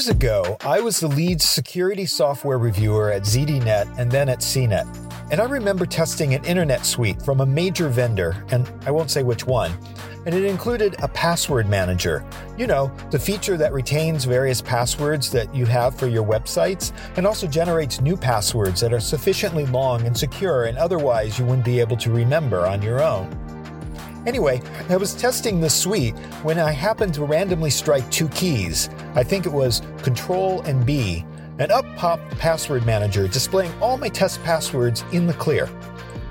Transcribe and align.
Years 0.00 0.08
ago, 0.08 0.56
I 0.62 0.80
was 0.80 0.98
the 0.98 1.08
lead 1.08 1.42
security 1.42 2.06
software 2.06 2.56
reviewer 2.56 3.12
at 3.12 3.20
ZDNet 3.20 3.98
and 3.98 4.10
then 4.10 4.30
at 4.30 4.38
CNET. 4.38 4.86
And 5.30 5.42
I 5.42 5.44
remember 5.44 5.84
testing 5.84 6.32
an 6.32 6.42
internet 6.46 6.86
suite 6.86 7.20
from 7.20 7.42
a 7.42 7.46
major 7.46 7.90
vendor, 7.90 8.42
and 8.50 8.66
I 8.86 8.92
won't 8.92 9.10
say 9.10 9.22
which 9.22 9.44
one, 9.44 9.70
and 10.24 10.34
it 10.34 10.44
included 10.44 10.96
a 11.02 11.08
password 11.08 11.68
manager. 11.68 12.24
You 12.56 12.66
know, 12.66 12.90
the 13.10 13.18
feature 13.18 13.58
that 13.58 13.74
retains 13.74 14.24
various 14.24 14.62
passwords 14.62 15.30
that 15.32 15.54
you 15.54 15.66
have 15.66 15.94
for 15.98 16.06
your 16.06 16.24
websites 16.24 16.92
and 17.18 17.26
also 17.26 17.46
generates 17.46 18.00
new 18.00 18.16
passwords 18.16 18.80
that 18.80 18.94
are 18.94 19.00
sufficiently 19.00 19.66
long 19.66 20.06
and 20.06 20.16
secure 20.16 20.64
and 20.64 20.78
otherwise 20.78 21.38
you 21.38 21.44
wouldn't 21.44 21.66
be 21.66 21.78
able 21.78 21.98
to 21.98 22.10
remember 22.10 22.66
on 22.66 22.80
your 22.80 23.02
own. 23.02 23.28
Anyway, 24.26 24.60
I 24.88 24.96
was 24.96 25.14
testing 25.14 25.60
the 25.60 25.70
suite 25.70 26.16
when 26.42 26.58
I 26.58 26.72
happened 26.72 27.14
to 27.14 27.24
randomly 27.24 27.70
strike 27.70 28.10
two 28.10 28.28
keys. 28.28 28.90
I 29.14 29.22
think 29.24 29.44
it 29.44 29.52
was 29.52 29.82
Control 30.02 30.60
and 30.62 30.86
B, 30.86 31.24
and 31.58 31.72
up 31.72 31.84
popped 31.96 32.30
the 32.30 32.36
password 32.36 32.86
manager 32.86 33.26
displaying 33.26 33.72
all 33.80 33.98
my 33.98 34.08
test 34.08 34.42
passwords 34.44 35.04
in 35.12 35.26
the 35.26 35.34
clear. 35.34 35.68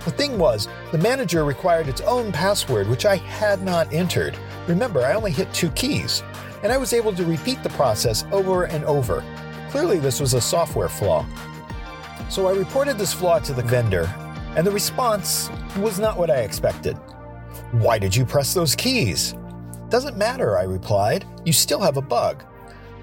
The 0.05 0.11
thing 0.11 0.37
was, 0.37 0.67
the 0.91 0.97
manager 0.97 1.43
required 1.43 1.87
its 1.89 2.01
own 2.01 2.31
password, 2.31 2.87
which 2.87 3.05
I 3.05 3.17
had 3.17 3.63
not 3.63 3.93
entered. 3.93 4.37
Remember, 4.67 5.01
I 5.01 5.13
only 5.13 5.31
hit 5.31 5.53
two 5.53 5.69
keys, 5.71 6.23
and 6.63 6.71
I 6.71 6.77
was 6.77 6.93
able 6.93 7.13
to 7.13 7.25
repeat 7.25 7.61
the 7.63 7.69
process 7.71 8.23
over 8.31 8.63
and 8.63 8.85
over. 8.85 9.23
Clearly, 9.69 9.99
this 9.99 10.19
was 10.19 10.33
a 10.33 10.41
software 10.41 10.89
flaw. 10.89 11.25
So 12.29 12.47
I 12.47 12.53
reported 12.53 12.97
this 12.97 13.13
flaw 13.13 13.39
to 13.39 13.53
the 13.53 13.61
vendor, 13.63 14.09
and 14.55 14.65
the 14.65 14.71
response 14.71 15.49
was 15.77 15.99
not 15.99 16.17
what 16.17 16.31
I 16.31 16.37
expected. 16.37 16.93
Why 17.71 17.99
did 17.99 18.15
you 18.15 18.25
press 18.25 18.53
those 18.53 18.73
keys? 18.73 19.35
Doesn't 19.89 20.17
matter, 20.17 20.57
I 20.57 20.63
replied. 20.63 21.25
You 21.45 21.53
still 21.53 21.81
have 21.81 21.97
a 21.97 22.01
bug. 22.01 22.43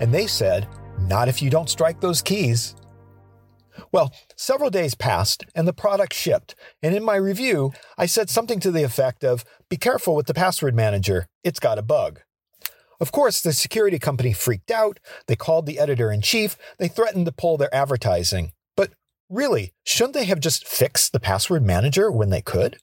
And 0.00 0.12
they 0.12 0.26
said, 0.26 0.68
Not 1.00 1.28
if 1.28 1.40
you 1.40 1.50
don't 1.50 1.70
strike 1.70 2.00
those 2.00 2.22
keys. 2.22 2.74
Well, 3.92 4.12
several 4.36 4.70
days 4.70 4.94
passed 4.94 5.44
and 5.54 5.66
the 5.66 5.72
product 5.72 6.14
shipped. 6.14 6.54
And 6.82 6.94
in 6.94 7.04
my 7.04 7.16
review, 7.16 7.72
I 7.98 8.06
said 8.06 8.30
something 8.30 8.60
to 8.60 8.70
the 8.70 8.82
effect 8.82 9.24
of 9.24 9.44
Be 9.68 9.76
careful 9.76 10.14
with 10.14 10.26
the 10.26 10.34
password 10.34 10.74
manager, 10.74 11.26
it's 11.44 11.60
got 11.60 11.78
a 11.78 11.82
bug. 11.82 12.20
Of 12.98 13.12
course, 13.12 13.40
the 13.40 13.52
security 13.52 13.98
company 13.98 14.32
freaked 14.32 14.70
out. 14.70 14.98
They 15.26 15.36
called 15.36 15.66
the 15.66 15.78
editor 15.78 16.10
in 16.10 16.22
chief. 16.22 16.56
They 16.78 16.88
threatened 16.88 17.26
to 17.26 17.32
pull 17.32 17.56
their 17.56 17.74
advertising. 17.74 18.52
But 18.74 18.92
really, 19.28 19.74
shouldn't 19.84 20.14
they 20.14 20.24
have 20.24 20.40
just 20.40 20.66
fixed 20.66 21.12
the 21.12 21.20
password 21.20 21.64
manager 21.64 22.10
when 22.10 22.30
they 22.30 22.40
could? 22.40 22.78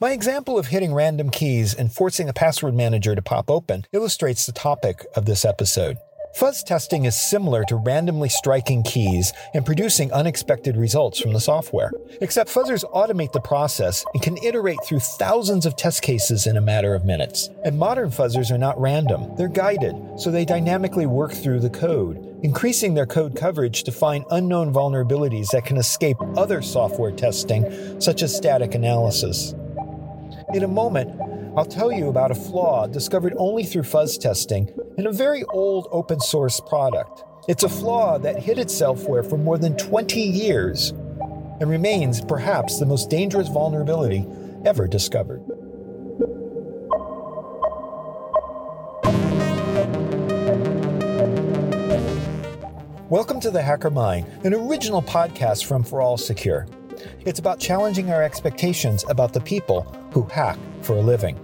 My 0.00 0.12
example 0.12 0.58
of 0.58 0.66
hitting 0.66 0.92
random 0.92 1.30
keys 1.30 1.74
and 1.74 1.92
forcing 1.92 2.28
a 2.28 2.34
password 2.34 2.74
manager 2.74 3.14
to 3.14 3.22
pop 3.22 3.50
open 3.50 3.86
illustrates 3.92 4.44
the 4.44 4.52
topic 4.52 5.06
of 5.16 5.24
this 5.24 5.44
episode. 5.44 5.96
Fuzz 6.34 6.62
testing 6.62 7.06
is 7.06 7.16
similar 7.16 7.64
to 7.64 7.76
randomly 7.76 8.28
striking 8.28 8.82
keys 8.84 9.32
and 9.52 9.66
producing 9.66 10.12
unexpected 10.12 10.76
results 10.76 11.18
from 11.18 11.32
the 11.32 11.40
software, 11.40 11.90
except 12.20 12.50
fuzzers 12.50 12.84
automate 12.92 13.32
the 13.32 13.40
process 13.40 14.04
and 14.14 14.22
can 14.22 14.36
iterate 14.38 14.78
through 14.84 15.00
thousands 15.00 15.66
of 15.66 15.76
test 15.76 16.02
cases 16.02 16.46
in 16.46 16.56
a 16.56 16.60
matter 16.60 16.94
of 16.94 17.04
minutes. 17.04 17.50
And 17.64 17.78
modern 17.78 18.10
fuzzers 18.10 18.52
are 18.52 18.58
not 18.58 18.80
random, 18.80 19.34
they're 19.36 19.48
guided, 19.48 19.96
so 20.16 20.30
they 20.30 20.44
dynamically 20.44 21.06
work 21.06 21.32
through 21.32 21.60
the 21.60 21.70
code, 21.70 22.24
increasing 22.42 22.94
their 22.94 23.06
code 23.06 23.34
coverage 23.34 23.82
to 23.82 23.92
find 23.92 24.24
unknown 24.30 24.72
vulnerabilities 24.72 25.48
that 25.48 25.64
can 25.64 25.78
escape 25.78 26.16
other 26.36 26.62
software 26.62 27.12
testing, 27.12 28.00
such 28.00 28.22
as 28.22 28.36
static 28.36 28.74
analysis. 28.74 29.54
In 30.52 30.64
a 30.64 30.68
moment, 30.68 31.08
I'll 31.56 31.64
tell 31.64 31.92
you 31.92 32.08
about 32.08 32.32
a 32.32 32.34
flaw 32.34 32.88
discovered 32.88 33.34
only 33.36 33.62
through 33.62 33.84
fuzz 33.84 34.18
testing 34.18 34.68
in 34.98 35.06
a 35.06 35.12
very 35.12 35.44
old 35.44 35.86
open 35.92 36.18
source 36.18 36.58
product. 36.58 37.22
It's 37.46 37.62
a 37.62 37.68
flaw 37.68 38.18
that 38.18 38.42
hid 38.42 38.58
itself 38.58 39.00
for 39.04 39.22
more 39.22 39.58
than 39.58 39.76
20 39.76 40.20
years 40.20 40.90
and 41.60 41.70
remains 41.70 42.20
perhaps 42.20 42.80
the 42.80 42.86
most 42.86 43.08
dangerous 43.08 43.46
vulnerability 43.46 44.26
ever 44.64 44.88
discovered. 44.88 45.40
Welcome 53.08 53.38
to 53.38 53.52
the 53.52 53.62
Hacker 53.62 53.90
Mind, 53.90 54.26
an 54.42 54.54
original 54.54 55.00
podcast 55.00 55.66
from 55.66 55.84
ForAllSecure. 55.84 56.79
It's 57.24 57.38
about 57.38 57.60
challenging 57.60 58.10
our 58.10 58.22
expectations 58.22 59.04
about 59.08 59.32
the 59.32 59.40
people 59.40 59.82
who 60.12 60.22
hack 60.24 60.58
for 60.82 60.96
a 60.96 61.00
living. 61.00 61.38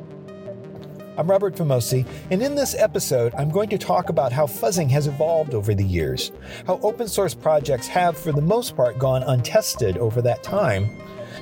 I'm 1.19 1.31
Robert 1.31 1.55
Vamosi, 1.55 2.07
and 2.31 2.43
in 2.43 2.55
this 2.55 2.75
episode, 2.75 3.35
I'm 3.37 3.49
going 3.49 3.71
to 3.71 3.79
talk 3.79 4.11
about 4.11 4.33
how 4.33 4.47
fuzzing 4.47 4.91
has 4.91 5.07
evolved 5.07 5.55
over 5.55 5.75
the 5.75 5.85
years, 5.85 6.31
how 6.67 6.79
open 6.83 7.09
source 7.09 7.35
projects 7.35 7.87
have, 7.89 8.19
for 8.19 8.33
the 8.33 8.43
most 8.43 8.77
part, 8.77 8.99
gone 8.99 9.23
untested 9.23 9.97
over 9.97 10.21
that 10.21 10.43
time, 10.43 11.01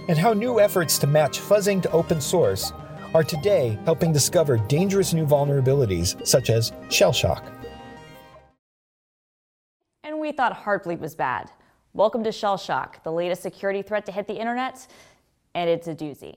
and 0.08 0.16
how 0.16 0.32
new 0.32 0.60
efforts 0.60 0.96
to 0.98 1.08
match 1.08 1.40
fuzzing 1.40 1.82
to 1.82 1.90
open 1.90 2.20
source 2.20 2.72
are 3.14 3.24
today 3.24 3.78
helping 3.84 4.12
discover 4.12 4.58
dangerous 4.58 5.12
new 5.12 5.26
vulnerabilities 5.26 6.24
such 6.26 6.50
as 6.50 6.72
shell 6.88 7.12
shock. 7.12 7.44
And 10.04 10.20
we 10.20 10.30
thought 10.30 10.56
Heartbleed 10.56 11.00
was 11.00 11.16
bad. 11.16 11.50
Welcome 11.96 12.24
to 12.24 12.32
Shell 12.32 12.56
Shock, 12.56 13.04
the 13.04 13.12
latest 13.12 13.40
security 13.40 13.80
threat 13.80 14.04
to 14.06 14.10
hit 14.10 14.26
the 14.26 14.34
internet, 14.34 14.84
and 15.54 15.70
it's 15.70 15.86
a 15.86 15.94
doozy. 15.94 16.34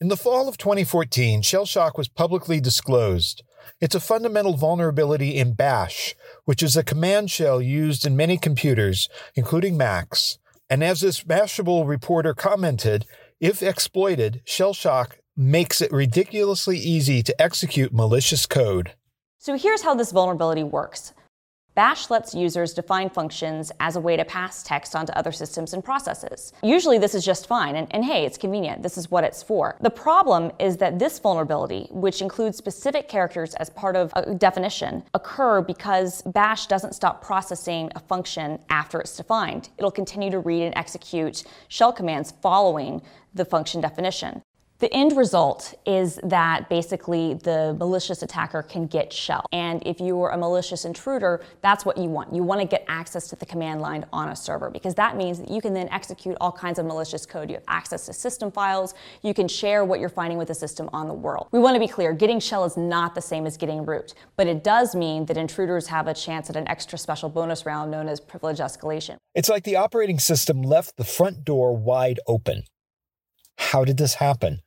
In 0.00 0.06
the 0.06 0.16
fall 0.16 0.48
of 0.48 0.58
2014, 0.58 1.42
Shell 1.42 1.66
Shock 1.66 1.98
was 1.98 2.06
publicly 2.06 2.60
disclosed. 2.60 3.42
It's 3.80 3.96
a 3.96 4.00
fundamental 4.00 4.56
vulnerability 4.56 5.38
in 5.38 5.54
Bash, 5.54 6.14
which 6.44 6.62
is 6.62 6.76
a 6.76 6.84
command 6.84 7.32
shell 7.32 7.60
used 7.60 8.06
in 8.06 8.16
many 8.16 8.38
computers, 8.38 9.08
including 9.34 9.76
Macs. 9.76 10.38
And 10.70 10.84
as 10.84 11.00
this 11.00 11.24
Mashable 11.24 11.88
reporter 11.88 12.32
commented, 12.32 13.06
if 13.40 13.64
exploited, 13.64 14.40
Shell 14.44 14.74
Shock 14.74 15.18
makes 15.36 15.80
it 15.80 15.90
ridiculously 15.90 16.78
easy 16.78 17.24
to 17.24 17.42
execute 17.42 17.92
malicious 17.92 18.46
code. 18.46 18.94
So 19.36 19.58
here's 19.58 19.82
how 19.82 19.96
this 19.96 20.12
vulnerability 20.12 20.62
works. 20.62 21.12
Bash 21.76 22.08
lets 22.08 22.34
users 22.34 22.72
define 22.72 23.10
functions 23.10 23.70
as 23.80 23.96
a 23.96 24.00
way 24.00 24.16
to 24.16 24.24
pass 24.24 24.62
text 24.62 24.96
onto 24.96 25.12
other 25.12 25.30
systems 25.30 25.74
and 25.74 25.84
processes. 25.84 26.54
Usually 26.62 26.96
this 26.96 27.14
is 27.14 27.22
just 27.22 27.46
fine, 27.46 27.76
and, 27.76 27.86
and, 27.94 28.02
hey, 28.02 28.24
it's 28.24 28.38
convenient. 28.38 28.82
This 28.82 28.96
is 28.96 29.10
what 29.10 29.24
it's 29.24 29.42
for. 29.42 29.76
The 29.82 29.90
problem 29.90 30.52
is 30.58 30.78
that 30.78 30.98
this 30.98 31.18
vulnerability, 31.18 31.88
which 31.90 32.22
includes 32.22 32.56
specific 32.56 33.08
characters 33.08 33.54
as 33.56 33.68
part 33.68 33.94
of 33.94 34.10
a 34.16 34.34
definition, 34.34 35.02
occur 35.12 35.60
because 35.60 36.22
Bash 36.22 36.66
doesn't 36.66 36.94
stop 36.94 37.22
processing 37.22 37.92
a 37.94 38.00
function 38.00 38.58
after 38.70 38.98
it's 38.98 39.14
defined. 39.14 39.68
It'll 39.76 39.90
continue 39.90 40.30
to 40.30 40.38
read 40.38 40.62
and 40.62 40.74
execute 40.78 41.44
shell 41.68 41.92
commands 41.92 42.32
following 42.40 43.02
the 43.34 43.44
function 43.44 43.82
definition. 43.82 44.40
The 44.78 44.92
end 44.92 45.16
result 45.16 45.72
is 45.86 46.20
that 46.22 46.68
basically 46.68 47.32
the 47.32 47.74
malicious 47.78 48.22
attacker 48.22 48.62
can 48.62 48.86
get 48.86 49.10
shell. 49.10 49.46
And 49.50 49.82
if 49.86 50.00
you're 50.00 50.28
a 50.28 50.36
malicious 50.36 50.84
intruder, 50.84 51.42
that's 51.62 51.86
what 51.86 51.96
you 51.96 52.10
want. 52.10 52.34
You 52.34 52.42
want 52.42 52.60
to 52.60 52.66
get 52.66 52.84
access 52.86 53.26
to 53.28 53.36
the 53.36 53.46
command 53.46 53.80
line 53.80 54.04
on 54.12 54.28
a 54.28 54.36
server 54.36 54.68
because 54.68 54.94
that 54.96 55.16
means 55.16 55.38
that 55.38 55.50
you 55.50 55.62
can 55.62 55.72
then 55.72 55.88
execute 55.88 56.36
all 56.42 56.52
kinds 56.52 56.78
of 56.78 56.84
malicious 56.84 57.24
code. 57.24 57.48
You 57.48 57.54
have 57.54 57.64
access 57.68 58.04
to 58.04 58.12
system 58.12 58.52
files. 58.52 58.92
You 59.22 59.32
can 59.32 59.48
share 59.48 59.82
what 59.82 59.98
you're 59.98 60.10
finding 60.10 60.36
with 60.36 60.48
the 60.48 60.54
system 60.54 60.90
on 60.92 61.08
the 61.08 61.14
world. 61.14 61.48
We 61.52 61.58
want 61.58 61.74
to 61.74 61.80
be 61.80 61.88
clear 61.88 62.12
getting 62.12 62.38
shell 62.38 62.66
is 62.66 62.76
not 62.76 63.14
the 63.14 63.22
same 63.22 63.46
as 63.46 63.56
getting 63.56 63.82
root, 63.86 64.12
but 64.36 64.46
it 64.46 64.62
does 64.62 64.94
mean 64.94 65.24
that 65.26 65.38
intruders 65.38 65.86
have 65.86 66.06
a 66.06 66.12
chance 66.12 66.50
at 66.50 66.56
an 66.56 66.68
extra 66.68 66.98
special 66.98 67.30
bonus 67.30 67.64
round 67.64 67.90
known 67.90 68.08
as 68.08 68.20
privilege 68.20 68.58
escalation. 68.58 69.16
It's 69.34 69.48
like 69.48 69.64
the 69.64 69.76
operating 69.76 70.18
system 70.18 70.60
left 70.60 70.98
the 70.98 71.04
front 71.04 71.46
door 71.46 71.74
wide 71.74 72.20
open. 72.26 72.64
How 73.58 73.82
did 73.82 73.96
this 73.96 74.14
happen? 74.14 74.60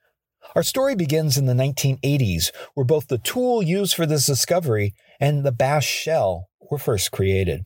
Our 0.55 0.63
story 0.63 0.95
begins 0.95 1.37
in 1.37 1.45
the 1.45 1.53
1980s, 1.53 2.51
where 2.73 2.85
both 2.85 3.07
the 3.07 3.19
tool 3.19 3.61
used 3.61 3.93
for 3.93 4.07
this 4.07 4.25
discovery 4.25 4.95
and 5.19 5.45
the 5.45 5.51
bash 5.51 5.85
shell 5.85 6.49
were 6.71 6.79
first 6.79 7.11
created. 7.11 7.65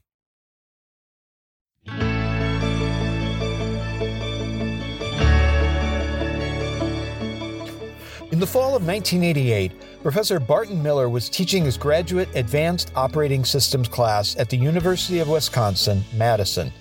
In 8.32 8.40
the 8.40 8.48
fall 8.48 8.76
of 8.76 8.86
1988, 8.86 9.72
Professor 10.02 10.40
Barton 10.40 10.84
Miller 10.84 11.08
was 11.08 11.30
teaching 11.30 11.64
his 11.64 11.78
graduate 11.78 12.28
Advanced 12.36 12.92
Operating 12.96 13.46
Systems 13.46 13.88
class 13.88 14.36
at 14.38 14.50
the 14.50 14.58
University 14.58 15.20
of 15.20 15.30
Wisconsin 15.30 16.04
Madison. 16.16 16.74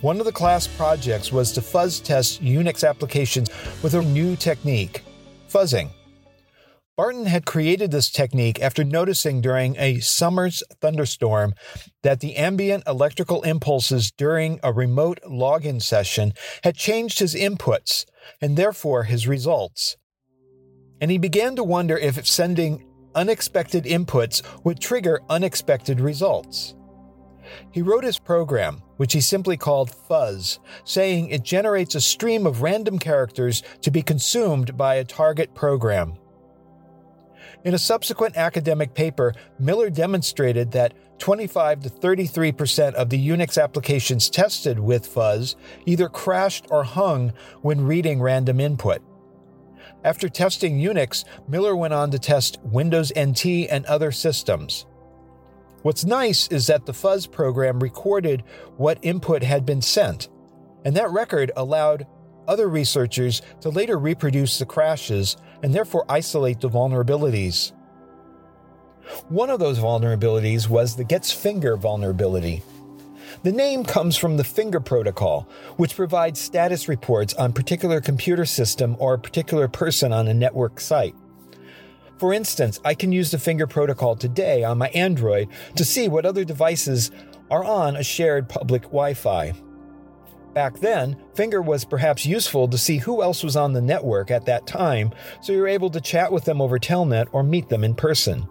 One 0.00 0.20
of 0.20 0.24
the 0.24 0.32
class 0.32 0.66
projects 0.66 1.32
was 1.32 1.52
to 1.52 1.60
fuzz 1.60 2.00
test 2.00 2.42
Unix 2.42 2.88
applications 2.88 3.50
with 3.82 3.92
a 3.94 4.02
new 4.02 4.36
technique 4.36 5.02
fuzzing. 5.48 5.90
Barton 6.98 7.26
had 7.26 7.46
created 7.46 7.92
this 7.92 8.10
technique 8.10 8.60
after 8.60 8.82
noticing 8.82 9.40
during 9.40 9.76
a 9.76 10.00
summer's 10.00 10.64
thunderstorm 10.80 11.54
that 12.02 12.18
the 12.18 12.34
ambient 12.34 12.82
electrical 12.88 13.42
impulses 13.42 14.10
during 14.10 14.58
a 14.64 14.72
remote 14.72 15.20
login 15.24 15.80
session 15.80 16.32
had 16.64 16.74
changed 16.74 17.20
his 17.20 17.36
inputs 17.36 18.04
and 18.40 18.56
therefore 18.56 19.04
his 19.04 19.28
results. 19.28 19.96
And 21.00 21.12
he 21.12 21.18
began 21.18 21.54
to 21.54 21.62
wonder 21.62 21.96
if 21.96 22.26
sending 22.26 22.84
unexpected 23.14 23.84
inputs 23.84 24.42
would 24.64 24.80
trigger 24.80 25.20
unexpected 25.30 26.00
results. 26.00 26.74
He 27.70 27.82
wrote 27.82 28.04
his 28.04 28.18
program, 28.18 28.82
which 28.96 29.12
he 29.12 29.20
simply 29.20 29.56
called 29.56 29.90
Fuzz, 29.90 30.58
saying 30.84 31.28
it 31.28 31.42
generates 31.42 31.94
a 31.94 32.00
stream 32.00 32.46
of 32.46 32.62
random 32.62 32.98
characters 32.98 33.62
to 33.82 33.90
be 33.90 34.02
consumed 34.02 34.76
by 34.76 34.96
a 34.96 35.04
target 35.04 35.54
program. 35.54 36.18
In 37.64 37.74
a 37.74 37.78
subsequent 37.78 38.36
academic 38.36 38.94
paper, 38.94 39.34
Miller 39.58 39.90
demonstrated 39.90 40.70
that 40.72 40.94
25 41.18 41.80
to 41.80 41.90
33% 41.90 42.94
of 42.94 43.10
the 43.10 43.28
Unix 43.28 43.60
applications 43.62 44.30
tested 44.30 44.78
with 44.78 45.06
fuzz 45.06 45.56
either 45.84 46.08
crashed 46.08 46.66
or 46.70 46.84
hung 46.84 47.32
when 47.62 47.84
reading 47.84 48.20
random 48.20 48.60
input. 48.60 49.02
After 50.04 50.28
testing 50.28 50.78
Unix, 50.78 51.24
Miller 51.48 51.74
went 51.74 51.92
on 51.92 52.12
to 52.12 52.18
test 52.18 52.58
Windows 52.62 53.12
NT 53.18 53.66
and 53.68 53.84
other 53.86 54.12
systems. 54.12 54.86
What's 55.82 56.04
nice 56.04 56.48
is 56.48 56.66
that 56.66 56.86
the 56.86 56.92
fuzz 56.92 57.26
program 57.26 57.78
recorded 57.78 58.42
what 58.76 58.98
input 59.02 59.42
had 59.42 59.64
been 59.64 59.80
sent, 59.80 60.28
and 60.84 60.96
that 60.96 61.10
record 61.10 61.52
allowed 61.56 62.06
other 62.48 62.68
researchers 62.68 63.42
to 63.60 63.68
later 63.68 63.98
reproduce 63.98 64.58
the 64.58 64.66
crashes 64.66 65.36
and 65.62 65.72
therefore 65.72 66.04
isolate 66.08 66.60
the 66.60 66.70
vulnerabilities. 66.70 67.72
One 69.28 69.50
of 69.50 69.60
those 69.60 69.78
vulnerabilities 69.78 70.68
was 70.68 70.96
the 70.96 71.04
Gets 71.04 71.32
Finger 71.32 71.76
vulnerability. 71.76 72.62
The 73.42 73.52
name 73.52 73.84
comes 73.84 74.16
from 74.16 74.36
the 74.36 74.44
Finger 74.44 74.80
Protocol, 74.80 75.48
which 75.76 75.94
provides 75.94 76.40
status 76.40 76.88
reports 76.88 77.34
on 77.34 77.52
particular 77.52 78.00
computer 78.00 78.44
system 78.44 78.96
or 78.98 79.14
a 79.14 79.18
particular 79.18 79.68
person 79.68 80.12
on 80.12 80.26
a 80.26 80.34
network 80.34 80.80
site. 80.80 81.14
For 82.18 82.32
instance, 82.32 82.80
I 82.84 82.94
can 82.94 83.12
use 83.12 83.30
the 83.30 83.38
Finger 83.38 83.68
Protocol 83.68 84.16
today 84.16 84.64
on 84.64 84.78
my 84.78 84.88
Android 84.88 85.48
to 85.76 85.84
see 85.84 86.08
what 86.08 86.26
other 86.26 86.44
devices 86.44 87.12
are 87.48 87.62
on 87.62 87.96
a 87.96 88.02
shared 88.02 88.48
public 88.48 88.82
Wi 88.82 89.14
Fi. 89.14 89.52
Back 90.52 90.80
then, 90.80 91.16
Finger 91.34 91.62
was 91.62 91.84
perhaps 91.84 92.26
useful 92.26 92.66
to 92.68 92.76
see 92.76 92.96
who 92.96 93.22
else 93.22 93.44
was 93.44 93.54
on 93.54 93.72
the 93.72 93.80
network 93.80 94.32
at 94.32 94.46
that 94.46 94.66
time, 94.66 95.12
so 95.40 95.52
you're 95.52 95.68
able 95.68 95.90
to 95.90 96.00
chat 96.00 96.32
with 96.32 96.44
them 96.44 96.60
over 96.60 96.78
Telnet 96.78 97.28
or 97.30 97.44
meet 97.44 97.68
them 97.68 97.84
in 97.84 97.94
person. 97.94 98.48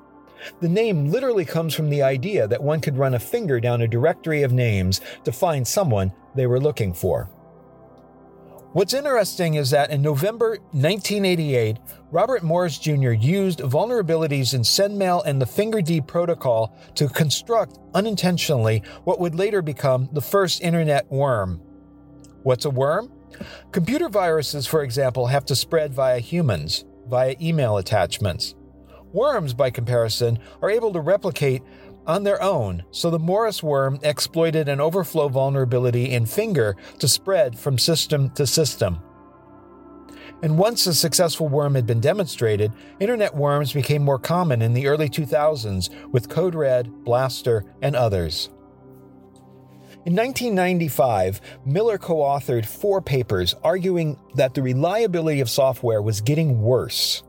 The 0.61 0.69
name 0.69 1.11
literally 1.11 1.43
comes 1.43 1.73
from 1.73 1.89
the 1.89 2.03
idea 2.03 2.47
that 2.47 2.63
one 2.63 2.79
could 2.79 2.97
run 2.97 3.15
a 3.15 3.19
finger 3.19 3.59
down 3.59 3.81
a 3.81 3.87
directory 3.87 4.43
of 4.43 4.53
names 4.53 5.01
to 5.25 5.31
find 5.33 5.67
someone 5.67 6.13
they 6.35 6.47
were 6.47 6.59
looking 6.59 6.93
for. 6.93 7.29
What's 8.77 8.93
interesting 8.93 9.55
is 9.55 9.71
that 9.71 9.89
in 9.89 10.03
November 10.03 10.49
1988, 10.69 11.79
Robert 12.11 12.43
Morris 12.43 12.77
Jr. 12.77 13.09
used 13.09 13.57
vulnerabilities 13.57 14.53
in 14.53 14.61
SendMail 14.61 15.25
and 15.25 15.41
the 15.41 15.47
FingerD 15.47 16.05
protocol 16.05 16.77
to 16.93 17.09
construct 17.09 17.79
unintentionally 17.95 18.83
what 19.03 19.19
would 19.19 19.33
later 19.33 19.63
become 19.63 20.09
the 20.11 20.21
first 20.21 20.61
internet 20.61 21.11
worm. 21.11 21.59
What's 22.43 22.65
a 22.65 22.69
worm? 22.69 23.11
Computer 23.71 24.09
viruses, 24.09 24.67
for 24.67 24.83
example, 24.83 25.25
have 25.25 25.45
to 25.45 25.55
spread 25.55 25.91
via 25.91 26.19
humans, 26.19 26.85
via 27.07 27.35
email 27.41 27.77
attachments. 27.77 28.53
Worms, 29.11 29.55
by 29.55 29.71
comparison, 29.71 30.37
are 30.61 30.69
able 30.69 30.93
to 30.93 30.99
replicate 30.99 31.63
on 32.07 32.23
their 32.23 32.41
own, 32.41 32.83
so 32.89 33.09
the 33.09 33.19
Morris 33.19 33.61
worm 33.61 33.99
exploited 34.01 34.69
an 34.69 34.79
overflow 34.79 35.27
vulnerability 35.27 36.11
in 36.11 36.25
Finger 36.25 36.75
to 36.99 37.07
spread 37.07 37.59
from 37.59 37.77
system 37.77 38.29
to 38.31 38.47
system. 38.47 38.99
And 40.41 40.57
once 40.57 40.85
a 40.87 40.93
successful 40.93 41.47
worm 41.47 41.75
had 41.75 41.85
been 41.85 41.99
demonstrated, 41.99 42.71
internet 42.99 43.35
worms 43.35 43.73
became 43.73 44.03
more 44.03 44.19
common 44.19 44.61
in 44.61 44.73
the 44.73 44.87
early 44.87 45.09
2000s 45.09 45.89
with 46.11 46.29
Code 46.29 46.55
Red, 46.55 47.03
Blaster, 47.03 47.65
and 47.81 47.95
others. 47.95 48.49
In 50.05 50.15
1995, 50.15 51.41
Miller 51.65 51.97
co 51.97 52.17
authored 52.17 52.65
four 52.65 53.01
papers 53.01 53.55
arguing 53.63 54.17
that 54.35 54.53
the 54.53 54.61
reliability 54.61 55.41
of 55.41 55.49
software 55.49 56.01
was 56.01 56.21
getting 56.21 56.61
worse. 56.61 57.23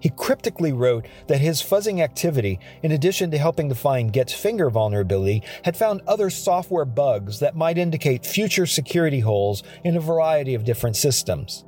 He 0.00 0.08
cryptically 0.08 0.72
wrote 0.72 1.06
that 1.28 1.40
his 1.40 1.62
fuzzing 1.62 2.00
activity, 2.00 2.58
in 2.82 2.92
addition 2.92 3.30
to 3.30 3.38
helping 3.38 3.68
to 3.68 3.74
find 3.74 4.12
Get's 4.12 4.32
finger 4.32 4.70
vulnerability, 4.70 5.42
had 5.64 5.76
found 5.76 6.00
other 6.06 6.30
software 6.30 6.86
bugs 6.86 7.40
that 7.40 7.56
might 7.56 7.78
indicate 7.78 8.24
future 8.24 8.66
security 8.66 9.20
holes 9.20 9.62
in 9.84 9.96
a 9.96 10.00
variety 10.00 10.54
of 10.54 10.64
different 10.64 10.96
systems. 10.96 11.64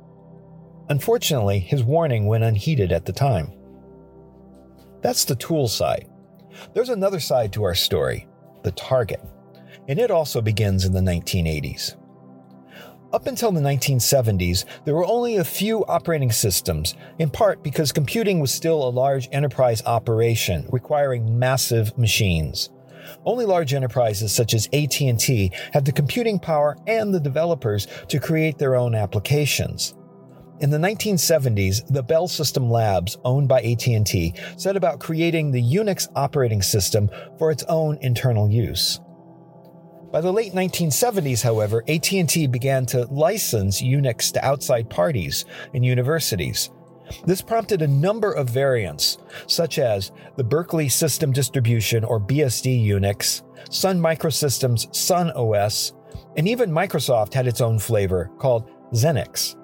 Unfortunately, 0.89 1.59
his 1.59 1.83
warning 1.83 2.25
went 2.25 2.43
unheeded 2.43 2.91
at 2.91 3.05
the 3.05 3.13
time. 3.13 3.53
That's 5.01 5.25
the 5.25 5.35
tool 5.35 5.67
side. 5.67 6.09
There's 6.73 6.89
another 6.89 7.19
side 7.19 7.53
to 7.53 7.63
our 7.63 7.75
story 7.75 8.27
the 8.63 8.71
target, 8.71 9.21
and 9.89 9.99
it 9.99 10.09
also 10.09 10.41
begins 10.41 10.85
in 10.85 10.93
the 10.93 11.01
1980s. 11.01 11.95
Up 13.13 13.27
until 13.27 13.51
the 13.51 13.61
1970s, 13.61 14.65
there 14.85 14.95
were 14.95 15.05
only 15.05 15.37
a 15.37 15.43
few 15.43 15.85
operating 15.85 16.31
systems, 16.31 16.95
in 17.19 17.29
part 17.29 17.61
because 17.61 17.91
computing 17.91 18.39
was 18.39 18.51
still 18.51 18.81
a 18.81 18.89
large 18.89 19.29
enterprise 19.31 19.83
operation 19.85 20.67
requiring 20.71 21.37
massive 21.37 21.95
machines. 21.95 22.71
Only 23.23 23.45
large 23.45 23.75
enterprises 23.75 24.31
such 24.31 24.55
as 24.55 24.67
AT&T 24.73 25.51
had 25.73 25.85
the 25.85 25.91
computing 25.91 26.39
power 26.39 26.75
and 26.87 27.13
the 27.13 27.19
developers 27.19 27.87
to 28.07 28.19
create 28.19 28.57
their 28.57 28.75
own 28.75 28.95
applications. 28.95 29.93
In 30.59 30.71
the 30.71 30.79
1970s, 30.79 31.85
the 31.93 32.01
Bell 32.01 32.27
System 32.27 32.67
Labs, 32.67 33.19
owned 33.23 33.47
by 33.47 33.61
AT&T, 33.61 34.33
set 34.57 34.75
about 34.75 34.99
creating 34.99 35.51
the 35.51 35.61
Unix 35.61 36.07
operating 36.15 36.63
system 36.63 37.11
for 37.37 37.51
its 37.51 37.63
own 37.65 37.99
internal 38.01 38.49
use. 38.49 38.99
By 40.13 40.21
the 40.21 40.31
late 40.31 40.53
1970s, 40.53 41.41
however, 41.41 41.83
AT&T 41.87 42.45
began 42.45 42.85
to 42.85 43.05
license 43.05 43.81
Unix 43.81 44.31
to 44.33 44.45
outside 44.45 44.87
parties 44.87 45.45
and 45.73 45.83
universities. 45.83 46.69
This 47.25 47.41
prompted 47.41 47.81
a 47.81 47.87
number 47.87 48.31
of 48.31 48.47
variants, 48.47 49.17
such 49.47 49.79
as 49.79 50.11
the 50.37 50.43
Berkeley 50.43 50.87
System 50.87 51.31
Distribution 51.31 52.03
or 52.03 52.19
BSD 52.19 52.85
Unix, 52.85 53.41
Sun 53.71 53.99
Microsystems 53.99 54.95
Sun 54.95 55.31
OS, 55.31 55.93
and 56.37 56.47
even 56.47 56.69
Microsoft 56.69 57.33
had 57.33 57.47
its 57.47 57.59
own 57.59 57.79
flavor 57.79 58.29
called 58.37 58.69
Xenix. 58.93 59.55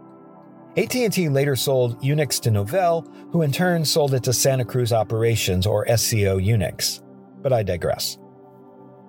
AT&T 0.76 1.30
later 1.30 1.56
sold 1.56 2.02
Unix 2.02 2.42
to 2.42 2.50
Novell, 2.50 3.08
who 3.32 3.44
in 3.44 3.52
turn 3.52 3.86
sold 3.86 4.16
it 4.16 4.24
to 4.24 4.34
Santa 4.34 4.66
Cruz 4.66 4.94
Operations 4.94 5.68
or 5.68 5.86
SCO 5.96 6.40
Unix. 6.40 7.04
But 7.44 7.54
I 7.54 7.62
digress. 7.62 8.18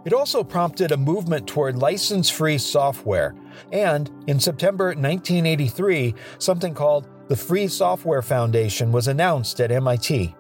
It 0.05 0.15
also 0.15 0.43
prompted 0.43 0.93
a 0.93 0.97
movement 0.97 1.47
toward 1.47 1.77
license 1.77 2.31
free 2.31 2.57
software, 2.57 3.35
and 3.71 4.11
in 4.27 4.41
September 4.41 4.87
1983, 4.87 6.15
something 6.39 6.73
called 6.73 7.07
the 7.29 7.37
Free 7.37 7.69
Software 7.69 8.23
Foundation 8.23 8.93
was 8.93 9.09
announced 9.09 9.61
at 9.61 9.71
MIT. 9.71 10.35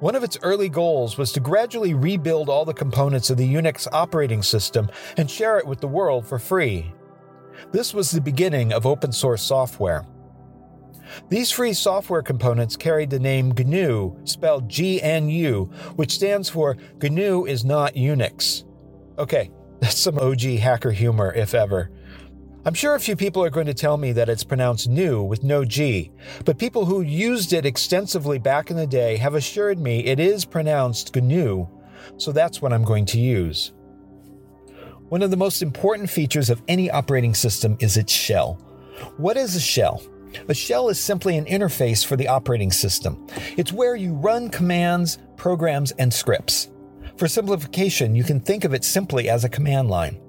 One 0.00 0.16
of 0.16 0.24
its 0.24 0.36
early 0.42 0.68
goals 0.68 1.16
was 1.16 1.32
to 1.32 1.40
gradually 1.40 1.94
rebuild 1.94 2.48
all 2.48 2.64
the 2.64 2.74
components 2.74 3.30
of 3.30 3.38
the 3.38 3.54
Unix 3.54 3.86
operating 3.92 4.42
system 4.42 4.90
and 5.16 5.30
share 5.30 5.58
it 5.58 5.66
with 5.66 5.80
the 5.80 5.88
world 5.88 6.26
for 6.26 6.38
free. 6.38 6.92
This 7.72 7.94
was 7.94 8.10
the 8.10 8.20
beginning 8.20 8.72
of 8.72 8.84
open 8.84 9.12
source 9.12 9.42
software. 9.42 10.04
These 11.28 11.50
free 11.50 11.72
software 11.72 12.22
components 12.22 12.76
carried 12.76 13.10
the 13.10 13.18
name 13.18 13.52
GNU, 13.56 14.16
spelled 14.24 14.68
G 14.68 15.00
N 15.02 15.28
U, 15.28 15.70
which 15.96 16.12
stands 16.12 16.48
for 16.48 16.76
GNU 17.00 17.46
is 17.46 17.64
not 17.64 17.94
Unix. 17.94 18.64
Okay, 19.18 19.50
that's 19.80 19.98
some 19.98 20.18
OG 20.18 20.40
hacker 20.40 20.90
humor, 20.90 21.32
if 21.32 21.54
ever. 21.54 21.90
I'm 22.64 22.74
sure 22.74 22.96
a 22.96 23.00
few 23.00 23.14
people 23.14 23.44
are 23.44 23.50
going 23.50 23.66
to 23.66 23.74
tell 23.74 23.96
me 23.96 24.10
that 24.12 24.28
it's 24.28 24.42
pronounced 24.42 24.88
new 24.88 25.22
with 25.22 25.44
no 25.44 25.64
G, 25.64 26.10
but 26.44 26.58
people 26.58 26.84
who 26.84 27.00
used 27.00 27.52
it 27.52 27.64
extensively 27.64 28.38
back 28.38 28.72
in 28.72 28.76
the 28.76 28.88
day 28.88 29.16
have 29.18 29.36
assured 29.36 29.78
me 29.78 30.04
it 30.04 30.18
is 30.18 30.44
pronounced 30.44 31.14
GNU, 31.14 31.68
so 32.16 32.32
that's 32.32 32.60
what 32.60 32.72
I'm 32.72 32.84
going 32.84 33.06
to 33.06 33.20
use. 33.20 33.72
One 35.10 35.22
of 35.22 35.30
the 35.30 35.36
most 35.36 35.62
important 35.62 36.10
features 36.10 36.50
of 36.50 36.60
any 36.66 36.90
operating 36.90 37.34
system 37.34 37.76
is 37.78 37.96
its 37.96 38.12
shell. 38.12 38.54
What 39.16 39.36
is 39.36 39.54
a 39.54 39.60
shell? 39.60 40.02
A 40.48 40.54
shell 40.54 40.88
is 40.88 41.00
simply 41.00 41.36
an 41.36 41.46
interface 41.46 42.04
for 42.04 42.16
the 42.16 42.28
operating 42.28 42.72
system. 42.72 43.26
It's 43.56 43.72
where 43.72 43.96
you 43.96 44.14
run 44.14 44.50
commands, 44.50 45.18
programs, 45.36 45.92
and 45.92 46.12
scripts. 46.12 46.68
For 47.16 47.28
simplification, 47.28 48.14
you 48.14 48.24
can 48.24 48.40
think 48.40 48.64
of 48.64 48.74
it 48.74 48.84
simply 48.84 49.28
as 49.28 49.44
a 49.44 49.48
command 49.48 49.88
line. 49.88 50.20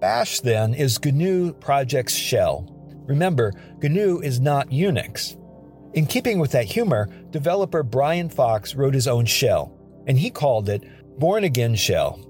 Bash, 0.00 0.40
then, 0.40 0.74
is 0.74 0.98
GNU 1.02 1.54
Project's 1.54 2.14
shell. 2.14 2.66
Remember, 3.06 3.52
GNU 3.82 4.20
is 4.20 4.40
not 4.40 4.68
Unix. 4.70 5.36
In 5.94 6.06
keeping 6.06 6.38
with 6.38 6.52
that 6.52 6.66
humor, 6.66 7.08
developer 7.30 7.82
Brian 7.82 8.28
Fox 8.28 8.74
wrote 8.74 8.94
his 8.94 9.08
own 9.08 9.26
shell, 9.26 9.72
and 10.06 10.18
he 10.18 10.30
called 10.30 10.68
it 10.68 10.84
Born 11.18 11.44
Again 11.44 11.74
Shell, 11.74 12.20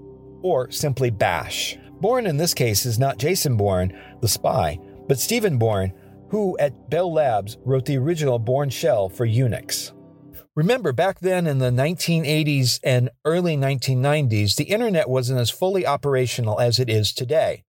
or 0.42 0.70
simply 0.70 1.10
Bash. 1.10 1.76
Born 2.00 2.26
in 2.26 2.36
this 2.36 2.54
case 2.54 2.86
is 2.86 2.98
not 2.98 3.18
Jason 3.18 3.56
Bourne, 3.56 3.96
the 4.20 4.28
spy, 4.28 4.78
but 5.08 5.18
Stephen 5.18 5.58
Bourne, 5.58 5.92
who 6.30 6.56
at 6.58 6.90
Bell 6.90 7.12
Labs 7.12 7.56
wrote 7.64 7.84
the 7.86 7.98
original 7.98 8.38
Bourne 8.38 8.70
shell 8.70 9.08
for 9.08 9.26
Unix. 9.26 9.92
Remember, 10.54 10.92
back 10.92 11.20
then 11.20 11.46
in 11.46 11.58
the 11.58 11.70
1980s 11.70 12.80
and 12.82 13.10
early 13.24 13.56
1990s, 13.56 14.56
the 14.56 14.64
internet 14.64 15.08
wasn't 15.08 15.38
as 15.38 15.50
fully 15.50 15.86
operational 15.86 16.58
as 16.58 16.80
it 16.80 16.90
is 16.90 17.12
today. 17.12 17.64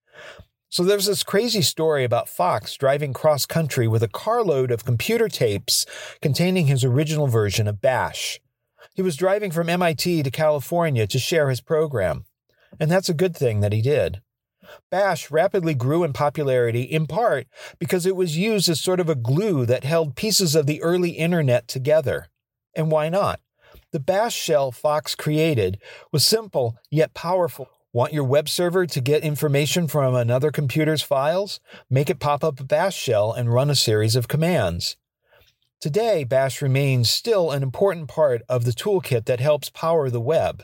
So 0.70 0.84
there's 0.84 1.06
this 1.06 1.24
crazy 1.24 1.62
story 1.62 2.04
about 2.04 2.30
Fox 2.30 2.76
driving 2.76 3.14
cross 3.14 3.46
country 3.46 3.88
with 3.88 4.04
a 4.04 4.08
carload 4.08 4.72
of 4.72 4.86
computer 4.86 5.28
tapes 5.28 5.86
containing 6.22 6.68
his 6.68 6.84
original 6.84 7.28
version 7.28 7.68
of 7.68 7.82
Bash. 7.82 8.40
He 8.94 9.02
was 9.02 9.16
driving 9.16 9.52
from 9.52 9.70
MIT 9.70 10.24
to 10.24 10.32
California 10.32 11.08
to 11.08 11.20
share 11.20 11.50
his 11.50 11.62
program. 11.62 12.26
And 12.80 12.92
that's 12.92 13.10
a 13.10 13.16
good 13.16 13.36
thing 13.36 13.62
that 13.62 13.74
he 13.74 13.82
did. 13.82 14.22
Bash 14.92 15.32
rapidly 15.32 15.74
grew 15.74 16.04
in 16.04 16.14
popularity 16.14 16.82
in 16.82 17.08
part 17.08 17.48
because 17.80 18.06
it 18.06 18.16
was 18.16 18.38
used 18.38 18.70
as 18.70 18.82
sort 18.82 19.00
of 19.00 19.10
a 19.10 19.16
glue 19.16 19.66
that 19.66 19.84
held 19.84 20.16
pieces 20.16 20.56
of 20.56 20.66
the 20.66 20.82
early 20.82 21.12
internet 21.12 21.68
together. 21.68 22.28
And 22.76 22.92
why 22.92 23.10
not? 23.10 23.40
The 23.92 24.00
bash 24.00 24.36
shell 24.36 24.72
Fox 24.72 25.16
created 25.16 25.80
was 26.12 26.26
simple 26.26 26.78
yet 26.92 27.14
powerful. 27.14 27.70
Want 27.92 28.14
your 28.14 28.24
web 28.24 28.48
server 28.48 28.86
to 28.86 29.02
get 29.02 29.24
information 29.24 29.88
from 29.88 30.14
another 30.14 30.52
computer's 30.52 31.02
files? 31.02 31.60
Make 31.90 32.10
it 32.12 32.20
pop 32.20 32.44
up 32.44 32.60
a 32.60 32.64
bash 32.64 32.96
shell 32.96 33.34
and 33.34 33.52
run 33.52 33.72
a 33.72 33.76
series 33.76 34.16
of 34.16 34.28
commands. 34.28 34.96
Today, 35.82 36.24
bash 36.24 36.62
remains 36.62 37.10
still 37.10 37.50
an 37.50 37.64
important 37.64 38.08
part 38.08 38.44
of 38.48 38.66
the 38.66 38.74
toolkit 38.74 39.26
that 39.26 39.40
helps 39.40 39.70
power 39.70 40.10
the 40.10 40.22
web. 40.22 40.64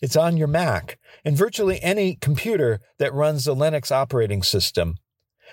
It's 0.00 0.16
on 0.16 0.36
your 0.36 0.48
Mac 0.48 0.98
and 1.24 1.36
virtually 1.36 1.82
any 1.82 2.14
computer 2.14 2.80
that 2.98 3.14
runs 3.14 3.44
the 3.44 3.54
Linux 3.54 3.92
operating 3.92 4.42
system. 4.42 4.96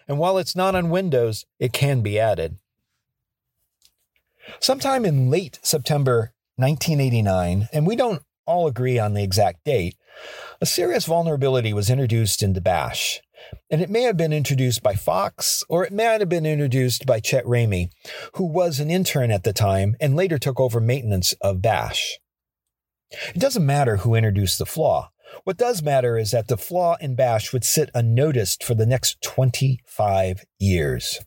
And 0.08 0.18
while 0.20 0.38
it's 0.38 0.56
not 0.56 0.76
on 0.76 0.90
Windows, 0.90 1.46
it 1.60 1.74
can 1.74 2.02
be 2.02 2.20
added. 2.20 2.58
Sometime 4.60 5.06
in 5.06 5.30
late 5.30 5.60
September 5.62 6.34
1989, 6.56 7.68
and 7.74 7.86
we 7.86 7.96
don't 7.96 8.24
all 8.46 8.68
agree 8.68 8.98
on 8.98 9.14
the 9.14 9.24
exact 9.24 9.66
date, 9.66 9.98
a 10.62 10.66
serious 10.66 11.06
vulnerability 11.06 11.74
was 11.74 11.90
introduced 11.90 12.42
into 12.42 12.62
Bash. 12.62 13.22
And 13.70 13.82
it 13.82 13.90
may 13.90 14.04
have 14.04 14.18
been 14.18 14.34
introduced 14.34 14.82
by 14.82 14.96
Fox, 14.96 15.64
or 15.70 15.86
it 15.86 15.94
might 15.94 16.22
have 16.22 16.30
been 16.30 16.46
introduced 16.46 17.06
by 17.06 17.20
Chet 17.20 17.46
Ramey, 17.46 17.90
who 18.36 18.46
was 18.46 18.80
an 18.80 18.90
intern 18.90 19.30
at 19.30 19.44
the 19.44 19.54
time 19.54 19.96
and 20.00 20.16
later 20.16 20.38
took 20.38 20.60
over 20.60 20.80
maintenance 20.80 21.34
of 21.42 21.62
Bash. 21.62 22.20
It 23.12 23.40
doesn't 23.40 23.66
matter 23.66 23.98
who 23.98 24.16
introduced 24.16 24.60
the 24.60 24.66
flaw. 24.66 25.12
What 25.44 25.58
does 25.58 25.84
matter 25.84 26.18
is 26.18 26.32
that 26.32 26.48
the 26.48 26.58
flaw 26.58 26.98
in 27.00 27.16
Bash 27.16 27.54
would 27.54 27.64
sit 27.64 27.90
unnoticed 27.94 28.64
for 28.64 28.76
the 28.76 28.86
next 28.86 29.22
25 29.22 30.46
years. 30.60 31.20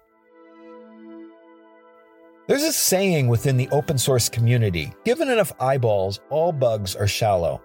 There's 2.49 2.63
a 2.63 2.73
saying 2.73 3.29
within 3.29 3.57
the 3.57 3.69
open 3.71 3.97
source 3.97 4.29
community 4.29 4.93
given 5.05 5.29
enough 5.29 5.53
eyeballs, 5.61 6.21
all 6.31 6.53
bugs 6.53 6.97
are 6.97 7.07
shallow. 7.07 7.63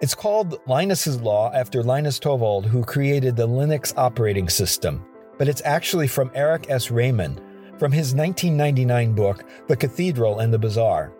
It's 0.00 0.14
called 0.14 0.60
Linus's 0.66 1.20
Law 1.20 1.52
after 1.54 1.82
Linus 1.82 2.18
Torvald, 2.18 2.66
who 2.66 2.82
created 2.82 3.36
the 3.36 3.46
Linux 3.46 3.94
operating 3.96 4.48
system, 4.48 5.06
but 5.38 5.48
it's 5.48 5.62
actually 5.64 6.08
from 6.08 6.32
Eric 6.34 6.68
S. 6.68 6.90
Raymond 6.90 7.40
from 7.78 7.92
his 7.92 8.14
1999 8.14 9.14
book, 9.14 9.44
The 9.68 9.76
Cathedral 9.76 10.40
and 10.40 10.52
the 10.52 10.58
Bazaar. 10.58 11.12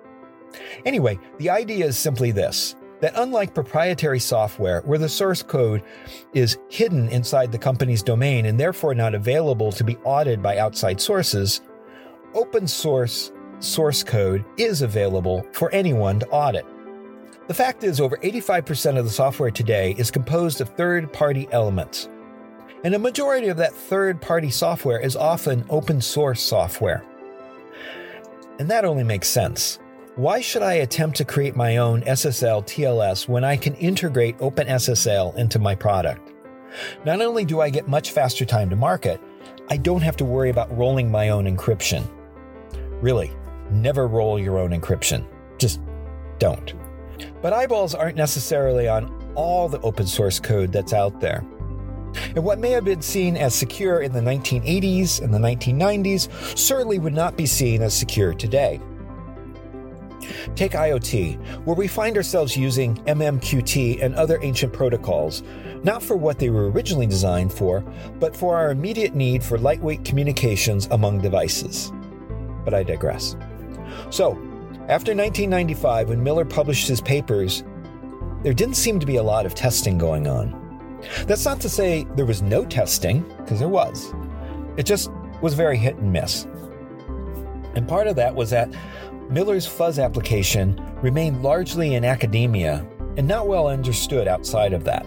Anyway, 0.85 1.19
the 1.39 1.51
idea 1.51 1.87
is 1.87 1.97
simply 1.97 2.31
this 2.31 2.77
that 3.01 3.13
unlike 3.17 3.55
proprietary 3.55 4.21
software, 4.21 4.81
where 4.83 4.99
the 4.99 5.09
source 5.09 5.43
code 5.43 5.83
is 6.33 6.57
hidden 6.71 7.09
inside 7.11 7.53
the 7.53 7.59
company's 7.59 8.03
domain 8.03 8.47
and 8.47 8.59
therefore 8.59 8.95
not 8.95 9.15
available 9.15 9.71
to 9.73 9.85
be 9.85 9.97
audited 10.05 10.43
by 10.43 10.57
outside 10.57 10.99
sources, 10.99 11.61
open 12.33 12.67
source 12.67 13.31
source 13.59 14.03
code 14.03 14.45
is 14.57 14.83
available 14.83 15.47
for 15.53 15.71
anyone 15.73 16.19
to 16.19 16.29
audit. 16.29 16.65
The 17.47 17.55
fact 17.55 17.85
is, 17.85 18.01
over 18.01 18.17
85% 18.19 18.99
of 18.99 19.05
the 19.05 19.11
software 19.11 19.51
today 19.51 19.95
is 19.99 20.11
composed 20.11 20.63
of 20.63 20.71
third 20.71 21.13
party 21.13 21.47
elements. 21.53 22.09
And 22.85 22.95
a 22.95 22.99
majority 22.99 23.49
of 23.49 23.59
that 23.59 23.75
third 23.75 24.21
party 24.21 24.51
software 24.51 24.99
is 24.99 25.15
often 25.15 25.65
open 25.69 26.01
source 26.01 26.41
software. 26.41 27.05
And 28.59 28.71
that 28.71 28.85
only 28.85 29.05
makes 29.05 29.29
sense. 29.29 29.79
Why 30.17 30.41
should 30.41 30.63
I 30.63 30.75
attempt 30.75 31.17
to 31.17 31.25
create 31.25 31.57
my 31.57 31.79
own 31.79 32.03
SSL 32.03 32.65
TLS 32.67 33.27
when 33.27 33.43
I 33.43 33.57
can 33.57 33.75
integrate 33.75 34.39
OpenSSL 34.39 35.35
into 35.35 35.59
my 35.59 35.75
product? 35.75 36.33
Not 37.05 37.21
only 37.21 37.45
do 37.45 37.61
I 37.61 37.69
get 37.69 37.89
much 37.89 38.13
faster 38.13 38.45
time 38.45 38.71
to 38.71 38.77
market, 38.77 39.21
I 39.71 39.77
don't 39.77 40.03
have 40.03 40.17
to 40.19 40.25
worry 40.25 40.51
about 40.51 40.77
rolling 40.79 41.11
my 41.11 41.31
own 41.31 41.47
encryption. 41.47 42.07
Really, 43.03 43.33
never 43.73 44.07
roll 44.07 44.39
your 44.39 44.57
own 44.57 44.71
encryption. 44.71 45.27
Just 45.59 45.81
don't. 46.39 46.75
But 47.43 47.53
eyeballs 47.53 47.97
aren't 47.97 48.17
necessarily 48.17 48.87
on 48.87 49.13
all 49.35 49.69
the 49.69 49.81
open 49.81 50.07
source 50.07 50.39
code 50.39 50.71
that's 50.71 50.93
out 50.93 51.21
there. 51.21 51.45
And 52.37 52.45
what 52.45 52.61
may 52.61 52.71
have 52.71 52.85
been 52.85 53.03
seen 53.03 53.37
as 53.37 53.53
secure 53.53 54.03
in 54.03 54.13
the 54.13 54.21
1980s 54.21 55.23
and 55.23 55.35
the 55.35 55.39
1990s 55.39 56.57
certainly 56.57 57.01
would 57.01 57.15
not 57.15 57.37
be 57.37 57.47
seen 57.47 57.83
as 57.83 57.99
secure 57.99 58.33
today. 58.33 58.81
Take 60.55 60.73
IoT, 60.73 61.65
where 61.65 61.77
we 61.77 61.89
find 61.89 62.17
ourselves 62.17 62.57
using 62.57 62.97
MMQT 63.05 64.03
and 64.03 64.15
other 64.15 64.39
ancient 64.43 64.73
protocols, 64.73 65.43
not 65.83 66.03
for 66.03 66.17
what 66.17 66.39
they 66.39 66.51
were 66.51 66.71
originally 66.71 67.07
designed 67.07 67.53
for, 67.53 67.81
but 68.19 68.37
for 68.37 68.57
our 68.57 68.71
immediate 68.71 69.15
need 69.15 69.43
for 69.43 69.59
lightweight 69.59 70.05
communications 70.05 70.89
among 70.91 71.21
devices 71.21 71.93
but 72.65 72.75
I 72.75 72.83
digress. 72.83 73.37
So, 74.11 74.33
after 74.89 75.15
1995, 75.15 76.09
when 76.09 76.23
Miller 76.23 76.45
published 76.45 76.89
his 76.89 77.01
papers, 77.01 77.63
there 78.43 78.55
didn't 78.55 78.75
seem 78.75 78.99
to 79.01 79.07
be 79.07 79.17
a 79.17 79.23
lot 79.23 79.47
of 79.47 79.55
testing 79.55 79.99
going 79.99 80.27
on. 80.27 80.61
That's 81.27 81.45
not 81.45 81.61
to 81.61 81.69
say 81.69 82.07
there 82.17 82.27
was 82.27 82.43
no 82.43 82.65
testing, 82.65 83.23
because 83.39 83.59
there 83.59 83.69
was. 83.69 84.13
It 84.77 84.85
just 84.85 85.11
was 85.41 85.55
very 85.55 85.77
hit 85.77 85.97
and 85.97 86.13
miss. 86.13 86.47
And 87.75 87.87
part 87.89 88.07
of 88.07 88.17
that 88.17 88.35
was 88.35 88.51
that 88.51 88.75
Miller's 89.31 89.67
fuzz 89.67 89.99
application 89.99 90.81
remained 91.03 91.43
largely 91.43 91.95
in 91.95 92.05
academia 92.05 92.87
and 93.17 93.27
not 93.27 93.49
well 93.49 93.69
understood 93.69 94.29
outside 94.29 94.73
of 94.73 94.85
that. 94.85 95.07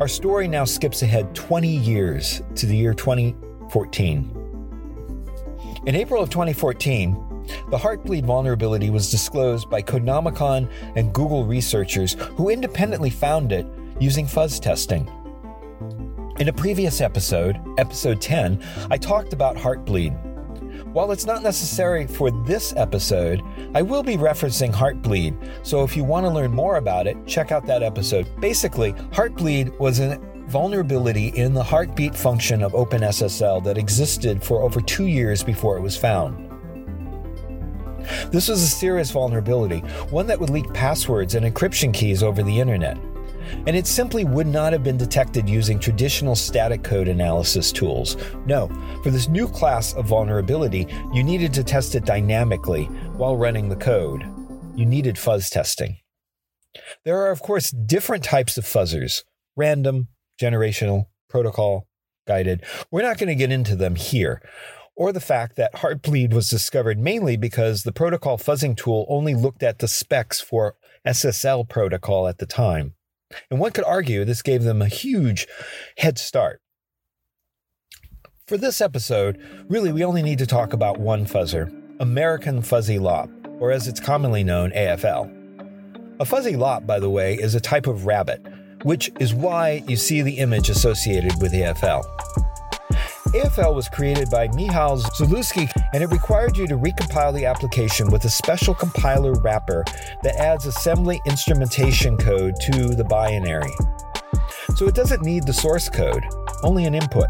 Our 0.00 0.08
story 0.08 0.46
now 0.46 0.64
skips 0.64 1.02
ahead 1.02 1.34
20 1.34 1.68
years 1.68 2.42
to 2.56 2.66
the 2.66 2.76
year 2.76 2.94
2014. 2.94 4.32
In 5.86 5.94
April 5.94 6.22
of 6.22 6.30
2014, 6.30 7.44
the 7.70 7.78
Heartbleed 7.78 8.24
vulnerability 8.24 8.90
was 8.90 9.10
disclosed 9.10 9.70
by 9.70 9.80
Codenomicon 9.82 10.70
and 10.96 11.12
Google 11.14 11.46
researchers 11.46 12.14
who 12.36 12.50
independently 12.50 13.10
found 13.10 13.52
it 13.52 13.66
using 13.98 14.26
fuzz 14.26 14.60
testing. 14.60 15.08
In 16.38 16.48
a 16.48 16.52
previous 16.52 17.00
episode, 17.00 17.58
episode 17.78 18.20
10, 18.20 18.62
I 18.90 18.98
talked 18.98 19.32
about 19.32 19.56
Heartbleed. 19.56 20.25
While 20.96 21.12
it's 21.12 21.26
not 21.26 21.42
necessary 21.42 22.06
for 22.06 22.30
this 22.30 22.72
episode, 22.74 23.42
I 23.74 23.82
will 23.82 24.02
be 24.02 24.16
referencing 24.16 24.72
Heartbleed, 24.72 25.36
so 25.62 25.84
if 25.84 25.94
you 25.94 26.04
want 26.04 26.24
to 26.24 26.30
learn 26.30 26.52
more 26.52 26.78
about 26.78 27.06
it, 27.06 27.18
check 27.26 27.52
out 27.52 27.66
that 27.66 27.82
episode. 27.82 28.26
Basically, 28.40 28.94
Heartbleed 29.12 29.78
was 29.78 29.98
an 29.98 30.46
vulnerability 30.48 31.28
in 31.36 31.52
the 31.52 31.62
heartbeat 31.62 32.14
function 32.14 32.62
of 32.62 32.72
OpenSSL 32.72 33.62
that 33.64 33.76
existed 33.76 34.42
for 34.42 34.62
over 34.62 34.80
two 34.80 35.04
years 35.04 35.42
before 35.42 35.76
it 35.76 35.82
was 35.82 35.98
found. 35.98 36.50
This 38.30 38.48
was 38.48 38.62
a 38.62 38.66
serious 38.66 39.10
vulnerability, 39.10 39.80
one 40.08 40.26
that 40.28 40.40
would 40.40 40.48
leak 40.48 40.72
passwords 40.72 41.34
and 41.34 41.44
encryption 41.44 41.92
keys 41.92 42.22
over 42.22 42.42
the 42.42 42.58
internet. 42.58 42.96
And 43.66 43.76
it 43.76 43.86
simply 43.86 44.24
would 44.24 44.46
not 44.46 44.72
have 44.72 44.82
been 44.82 44.96
detected 44.96 45.48
using 45.48 45.78
traditional 45.78 46.34
static 46.34 46.82
code 46.82 47.08
analysis 47.08 47.72
tools. 47.72 48.16
No, 48.46 48.68
for 49.02 49.10
this 49.10 49.28
new 49.28 49.48
class 49.48 49.94
of 49.94 50.06
vulnerability, 50.06 50.86
you 51.12 51.22
needed 51.22 51.52
to 51.54 51.64
test 51.64 51.94
it 51.94 52.04
dynamically 52.04 52.84
while 53.16 53.36
running 53.36 53.68
the 53.68 53.76
code. 53.76 54.24
You 54.74 54.86
needed 54.86 55.18
fuzz 55.18 55.50
testing. 55.50 55.98
There 57.04 57.18
are, 57.20 57.30
of 57.30 57.40
course, 57.40 57.70
different 57.70 58.24
types 58.24 58.58
of 58.58 58.64
fuzzers 58.64 59.22
random, 59.56 60.08
generational, 60.40 61.06
protocol, 61.28 61.88
guided. 62.26 62.62
We're 62.90 63.02
not 63.02 63.18
going 63.18 63.28
to 63.28 63.34
get 63.34 63.52
into 63.52 63.74
them 63.74 63.94
here. 63.96 64.42
Or 64.94 65.12
the 65.12 65.20
fact 65.20 65.56
that 65.56 65.74
Heartbleed 65.76 66.32
was 66.32 66.48
discovered 66.48 66.98
mainly 66.98 67.36
because 67.36 67.82
the 67.82 67.92
protocol 67.92 68.38
fuzzing 68.38 68.76
tool 68.76 69.06
only 69.08 69.34
looked 69.34 69.62
at 69.62 69.78
the 69.78 69.88
specs 69.88 70.40
for 70.40 70.76
SSL 71.06 71.68
protocol 71.68 72.26
at 72.26 72.38
the 72.38 72.46
time. 72.46 72.94
And 73.50 73.58
one 73.58 73.72
could 73.72 73.84
argue 73.84 74.24
this 74.24 74.42
gave 74.42 74.62
them 74.62 74.80
a 74.80 74.88
huge 74.88 75.46
head 75.98 76.18
start. 76.18 76.60
For 78.46 78.56
this 78.56 78.80
episode, 78.80 79.40
really, 79.68 79.92
we 79.92 80.04
only 80.04 80.22
need 80.22 80.38
to 80.38 80.46
talk 80.46 80.72
about 80.72 80.98
one 80.98 81.26
fuzzer 81.26 81.72
American 81.98 82.62
Fuzzy 82.62 82.98
Lop, 82.98 83.30
or 83.58 83.72
as 83.72 83.88
it's 83.88 84.00
commonly 84.00 84.44
known, 84.44 84.70
AFL. 84.70 85.32
A 86.20 86.24
fuzzy 86.24 86.56
lop, 86.56 86.86
by 86.86 86.98
the 86.98 87.10
way, 87.10 87.34
is 87.34 87.54
a 87.54 87.60
type 87.60 87.86
of 87.86 88.06
rabbit 88.06 88.40
which 88.86 89.10
is 89.18 89.34
why 89.34 89.82
you 89.88 89.96
see 89.96 90.22
the 90.22 90.38
image 90.38 90.68
associated 90.68 91.32
with 91.40 91.52
AFL. 91.52 92.04
AFL 93.34 93.74
was 93.74 93.88
created 93.88 94.30
by 94.30 94.48
Michal 94.48 94.98
Zalewski, 94.98 95.70
and 95.92 96.02
it 96.02 96.10
required 96.10 96.56
you 96.56 96.66
to 96.68 96.76
recompile 96.76 97.34
the 97.34 97.44
application 97.44 98.08
with 98.10 98.24
a 98.24 98.30
special 98.30 98.74
compiler 98.74 99.32
wrapper 99.40 99.84
that 100.22 100.36
adds 100.36 100.66
assembly 100.66 101.20
instrumentation 101.26 102.16
code 102.16 102.54
to 102.60 102.94
the 102.94 103.04
binary. 103.04 103.72
So 104.76 104.86
it 104.86 104.94
doesn't 104.94 105.22
need 105.22 105.44
the 105.44 105.52
source 105.52 105.88
code, 105.88 106.24
only 106.62 106.84
an 106.84 106.94
input. 106.94 107.28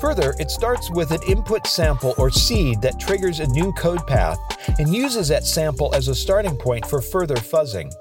Further, 0.00 0.34
it 0.38 0.50
starts 0.50 0.90
with 0.90 1.10
an 1.10 1.22
input 1.28 1.66
sample 1.66 2.14
or 2.16 2.30
seed 2.30 2.80
that 2.82 2.98
triggers 2.98 3.40
a 3.40 3.46
new 3.48 3.72
code 3.72 4.06
path 4.06 4.38
and 4.78 4.94
uses 4.94 5.28
that 5.28 5.44
sample 5.44 5.94
as 5.94 6.08
a 6.08 6.14
starting 6.14 6.56
point 6.56 6.86
for 6.86 7.00
further 7.00 7.36
fuzzing. 7.36 7.92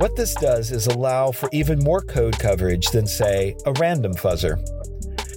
What 0.00 0.16
this 0.16 0.34
does 0.34 0.70
is 0.70 0.86
allow 0.86 1.30
for 1.30 1.48
even 1.52 1.78
more 1.78 2.00
code 2.00 2.38
coverage 2.38 2.88
than, 2.88 3.06
say, 3.06 3.56
a 3.66 3.72
random 3.74 4.14
fuzzer. 4.14 4.58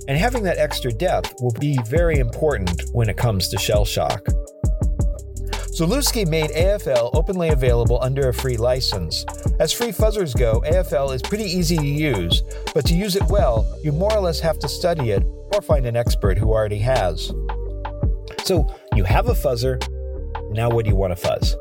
And 0.07 0.17
having 0.17 0.43
that 0.43 0.57
extra 0.57 0.91
depth 0.91 1.35
will 1.41 1.53
be 1.53 1.77
very 1.85 2.19
important 2.19 2.83
when 2.91 3.09
it 3.09 3.17
comes 3.17 3.47
to 3.49 3.57
shell 3.57 3.85
shock. 3.85 4.25
Zalewski 5.75 6.25
made 6.25 6.51
AFL 6.51 7.09
openly 7.13 7.49
available 7.49 7.99
under 8.01 8.29
a 8.29 8.33
free 8.33 8.55
license. 8.55 9.25
As 9.59 9.73
free 9.73 9.89
fuzzers 9.89 10.37
go, 10.37 10.61
AFL 10.61 11.13
is 11.13 11.21
pretty 11.21 11.43
easy 11.43 11.75
to 11.75 11.85
use, 11.85 12.43
but 12.73 12.85
to 12.85 12.95
use 12.95 13.17
it 13.17 13.23
well, 13.29 13.67
you 13.83 13.91
more 13.91 14.13
or 14.13 14.21
less 14.21 14.39
have 14.39 14.57
to 14.59 14.69
study 14.69 15.11
it 15.11 15.23
or 15.53 15.61
find 15.61 15.85
an 15.85 15.97
expert 15.97 16.37
who 16.37 16.53
already 16.53 16.77
has. 16.77 17.33
So 18.45 18.67
you 18.95 19.03
have 19.03 19.27
a 19.27 19.33
fuzzer, 19.33 19.85
now 20.51 20.69
what 20.69 20.85
do 20.85 20.91
you 20.91 20.95
want 20.95 21.11
to 21.11 21.17
fuzz? 21.17 21.57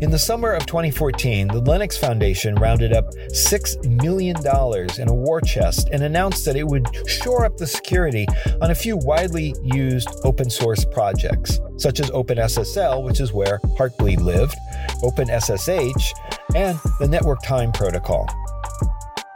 In 0.00 0.10
the 0.10 0.18
summer 0.18 0.52
of 0.52 0.64
2014, 0.66 1.48
the 1.48 1.60
Linux 1.60 1.98
Foundation 1.98 2.54
rounded 2.54 2.92
up 2.92 3.06
$6 3.32 4.02
million 4.02 4.36
in 4.36 5.08
a 5.08 5.14
war 5.14 5.40
chest 5.40 5.88
and 5.90 6.04
announced 6.04 6.44
that 6.44 6.54
it 6.54 6.66
would 6.66 6.86
shore 7.08 7.44
up 7.44 7.56
the 7.56 7.66
security 7.66 8.26
on 8.60 8.70
a 8.70 8.74
few 8.74 8.96
widely 8.96 9.54
used 9.62 10.08
open 10.22 10.50
source 10.50 10.84
projects, 10.84 11.58
such 11.78 11.98
as 11.98 12.10
OpenSSL, 12.10 13.02
which 13.02 13.20
is 13.20 13.32
where 13.32 13.58
Heartbleed 13.76 14.20
lived, 14.20 14.56
OpenSSH, 15.02 16.12
and 16.54 16.78
the 17.00 17.08
Network 17.08 17.42
Time 17.42 17.72
Protocol. 17.72 18.28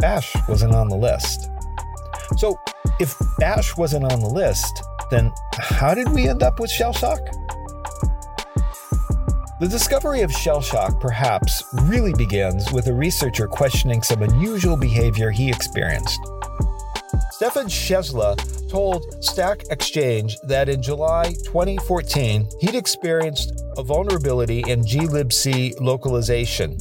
Bash 0.01 0.33
wasn't 0.49 0.75
on 0.75 0.89
the 0.89 0.97
list. 0.97 1.51
So, 2.37 2.57
if 3.01 3.17
Bash 3.39 3.77
wasn't 3.77 4.05
on 4.05 4.21
the 4.21 4.29
list, 4.29 4.85
then 5.11 5.33
how 5.59 5.95
did 5.95 6.09
we 6.13 6.29
end 6.29 6.43
up 6.43 6.61
with 6.61 6.71
Shellshock? 6.71 7.21
The 9.63 9.69
discovery 9.69 10.23
of 10.23 10.33
shell 10.33 10.61
shock 10.61 11.01
perhaps 11.01 11.63
really 11.85 12.13
begins 12.15 12.73
with 12.73 12.89
a 12.89 12.93
researcher 12.93 13.47
questioning 13.47 14.03
some 14.03 14.21
unusual 14.21 14.77
behavior 14.77 15.31
he 15.31 15.49
experienced. 15.51 16.19
Stefan 17.31 17.67
Chazelas 17.67 18.69
told 18.69 19.05
Stack 19.23 19.63
Exchange 19.71 20.37
that 20.49 20.69
in 20.69 20.83
July 20.83 21.35
2014, 21.45 22.49
he'd 22.61 22.75
experienced 22.75 23.63
a 23.77 23.85
vulnerability 23.85 24.65
in 24.67 24.83
glibc 24.83 25.81
localization. 25.81 26.77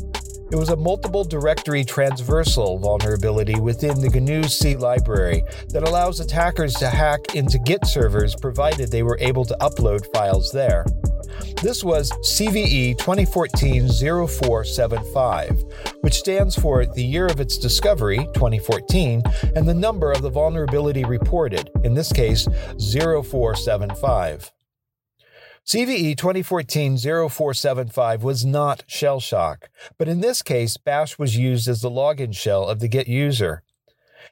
It 0.52 0.56
was 0.56 0.70
a 0.70 0.76
multiple 0.76 1.24
directory 1.24 1.86
transversal 1.86 2.80
vulnerability 2.80 3.60
within 3.60 4.02
the 4.02 4.10
GNU 4.10 4.46
C 4.46 4.76
library 4.76 5.44
that 5.70 5.88
allows 5.88 6.20
attackers 6.20 6.74
to 6.78 6.90
hack 6.90 7.36
into 7.36 7.60
Git 7.60 7.86
servers 7.86 8.36
provided 8.36 8.90
they 8.90 9.04
were 9.04 9.20
able 9.22 9.46
to 9.46 9.56
upload 9.62 10.12
files 10.12 10.52
there. 10.52 10.84
This 11.58 11.84
was 11.84 12.12
CVE 12.12 12.98
2014 12.98 13.88
0475, 13.90 15.64
which 16.02 16.16
stands 16.16 16.56
for 16.56 16.86
the 16.86 17.04
year 17.04 17.28
of 17.28 17.40
its 17.40 17.58
discovery, 17.58 18.18
2014, 18.34 19.22
and 19.56 19.68
the 19.68 19.74
number 19.74 20.12
of 20.12 20.22
the 20.22 20.30
vulnerability 20.30 21.06
reported, 21.06 21.70
in 21.84 21.94
this 21.94 22.12
case 22.12 22.48
0475. 22.80 24.52
CVE 25.66 26.18
2014 26.18 26.98
0475 26.98 28.24
was 28.24 28.44
not 28.44 28.84
shell 28.88 29.20
shock, 29.20 29.70
but 30.00 30.08
in 30.08 30.22
this 30.22 30.42
case, 30.42 30.78
Bash 30.78 31.20
was 31.20 31.38
used 31.38 31.68
as 31.68 31.82
the 31.82 31.92
login 31.92 32.36
shell 32.36 32.68
of 32.68 32.80
the 32.80 32.88
Git 32.88 33.08
user. 33.08 33.62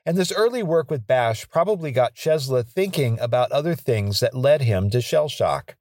And 0.05 0.17
this 0.17 0.31
early 0.31 0.63
work 0.63 0.89
with 0.89 1.05
Bash 1.05 1.47
probably 1.47 1.91
got 1.91 2.15
Chazelas 2.15 2.67
thinking 2.67 3.19
about 3.19 3.51
other 3.51 3.75
things 3.75 4.19
that 4.21 4.35
led 4.35 4.61
him 4.61 4.89
to 4.89 5.01
shell 5.01 5.29
shock. 5.29 5.75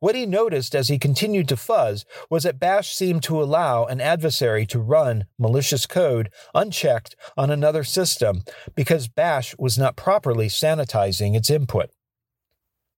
What 0.00 0.14
he 0.14 0.26
noticed 0.26 0.74
as 0.74 0.88
he 0.88 0.98
continued 0.98 1.48
to 1.48 1.56
fuzz 1.56 2.04
was 2.30 2.44
that 2.44 2.58
Bash 2.58 2.94
seemed 2.94 3.22
to 3.24 3.42
allow 3.42 3.84
an 3.84 4.00
adversary 4.00 4.66
to 4.66 4.78
run 4.78 5.24
malicious 5.38 5.86
code 5.86 6.30
unchecked 6.54 7.16
on 7.36 7.50
another 7.50 7.84
system 7.84 8.42
because 8.74 9.08
Bash 9.08 9.54
was 9.58 9.78
not 9.78 9.96
properly 9.96 10.48
sanitizing 10.48 11.36
its 11.36 11.50
input. 11.50 11.90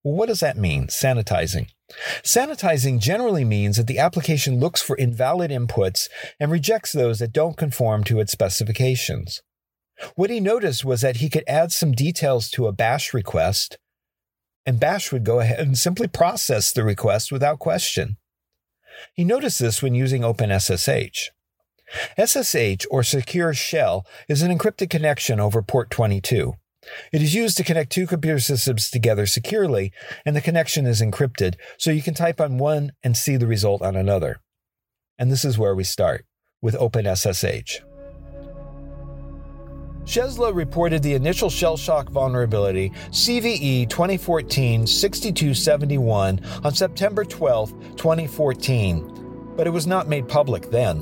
What 0.02 0.26
does 0.26 0.40
that 0.40 0.56
mean, 0.56 0.86
sanitizing? 0.86 1.68
Sanitizing 2.22 3.00
generally 3.00 3.44
means 3.44 3.76
that 3.76 3.86
the 3.86 3.98
application 3.98 4.60
looks 4.60 4.80
for 4.80 4.96
invalid 4.96 5.50
inputs 5.50 6.08
and 6.38 6.50
rejects 6.50 6.92
those 6.92 7.18
that 7.18 7.32
don't 7.32 7.56
conform 7.56 8.04
to 8.04 8.20
its 8.20 8.32
specifications. 8.32 9.42
What 10.14 10.30
he 10.30 10.38
noticed 10.38 10.84
was 10.84 11.00
that 11.00 11.16
he 11.16 11.28
could 11.28 11.44
add 11.48 11.72
some 11.72 11.92
details 11.92 12.50
to 12.50 12.66
a 12.66 12.72
bash 12.72 13.12
request 13.12 13.78
and 14.66 14.80
Bash 14.80 15.12
would 15.12 15.24
go 15.24 15.40
ahead 15.40 15.60
and 15.60 15.78
simply 15.78 16.08
process 16.08 16.72
the 16.72 16.84
request 16.84 17.32
without 17.32 17.58
question. 17.58 18.16
He 19.14 19.24
noticed 19.24 19.60
this 19.60 19.82
when 19.82 19.94
using 19.94 20.22
OpenSSH. 20.22 21.30
SSH, 22.18 22.86
or 22.90 23.02
Secure 23.02 23.54
Shell, 23.54 24.06
is 24.28 24.42
an 24.42 24.56
encrypted 24.56 24.90
connection 24.90 25.40
over 25.40 25.62
port 25.62 25.90
22. 25.90 26.54
It 27.12 27.22
is 27.22 27.34
used 27.34 27.56
to 27.56 27.64
connect 27.64 27.92
two 27.92 28.06
computer 28.06 28.38
systems 28.38 28.90
together 28.90 29.26
securely, 29.26 29.92
and 30.24 30.36
the 30.36 30.40
connection 30.40 30.86
is 30.86 31.02
encrypted, 31.02 31.54
so 31.76 31.90
you 31.90 32.02
can 32.02 32.14
type 32.14 32.40
on 32.40 32.58
one 32.58 32.92
and 33.02 33.16
see 33.16 33.36
the 33.36 33.46
result 33.46 33.82
on 33.82 33.96
another. 33.96 34.40
And 35.18 35.30
this 35.30 35.44
is 35.44 35.58
where 35.58 35.74
we 35.74 35.84
start 35.84 36.24
with 36.62 36.74
OpenSSH. 36.74 37.87
Chazelas 40.08 40.54
reported 40.54 41.02
the 41.02 41.12
initial 41.12 41.50
shell 41.50 41.76
shock 41.76 42.08
vulnerability 42.08 42.88
CVE 43.10 43.90
2014 43.90 44.86
6271 44.86 46.40
on 46.64 46.74
September 46.74 47.26
12, 47.26 47.72
2014, 47.96 49.52
but 49.54 49.66
it 49.66 49.70
was 49.70 49.86
not 49.86 50.08
made 50.08 50.26
public 50.26 50.70
then. 50.70 51.00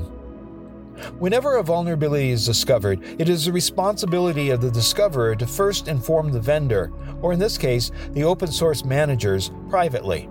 Whenever 1.20 1.58
a 1.58 1.62
vulnerability 1.62 2.30
is 2.30 2.44
discovered, 2.44 3.00
it 3.20 3.28
is 3.28 3.44
the 3.44 3.52
responsibility 3.52 4.50
of 4.50 4.60
the 4.60 4.72
discoverer 4.72 5.36
to 5.36 5.46
first 5.46 5.86
inform 5.86 6.32
the 6.32 6.40
vendor, 6.40 6.90
or 7.22 7.32
in 7.32 7.38
this 7.38 7.56
case, 7.56 7.92
the 8.10 8.24
open 8.24 8.50
source 8.50 8.84
managers, 8.84 9.52
privately. 9.70 10.28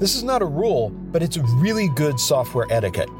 This 0.00 0.16
is 0.16 0.24
not 0.24 0.42
a 0.42 0.44
rule, 0.44 0.90
but 0.90 1.22
it's 1.22 1.36
really 1.36 1.88
good 1.90 2.18
software 2.18 2.66
etiquette. 2.68 3.10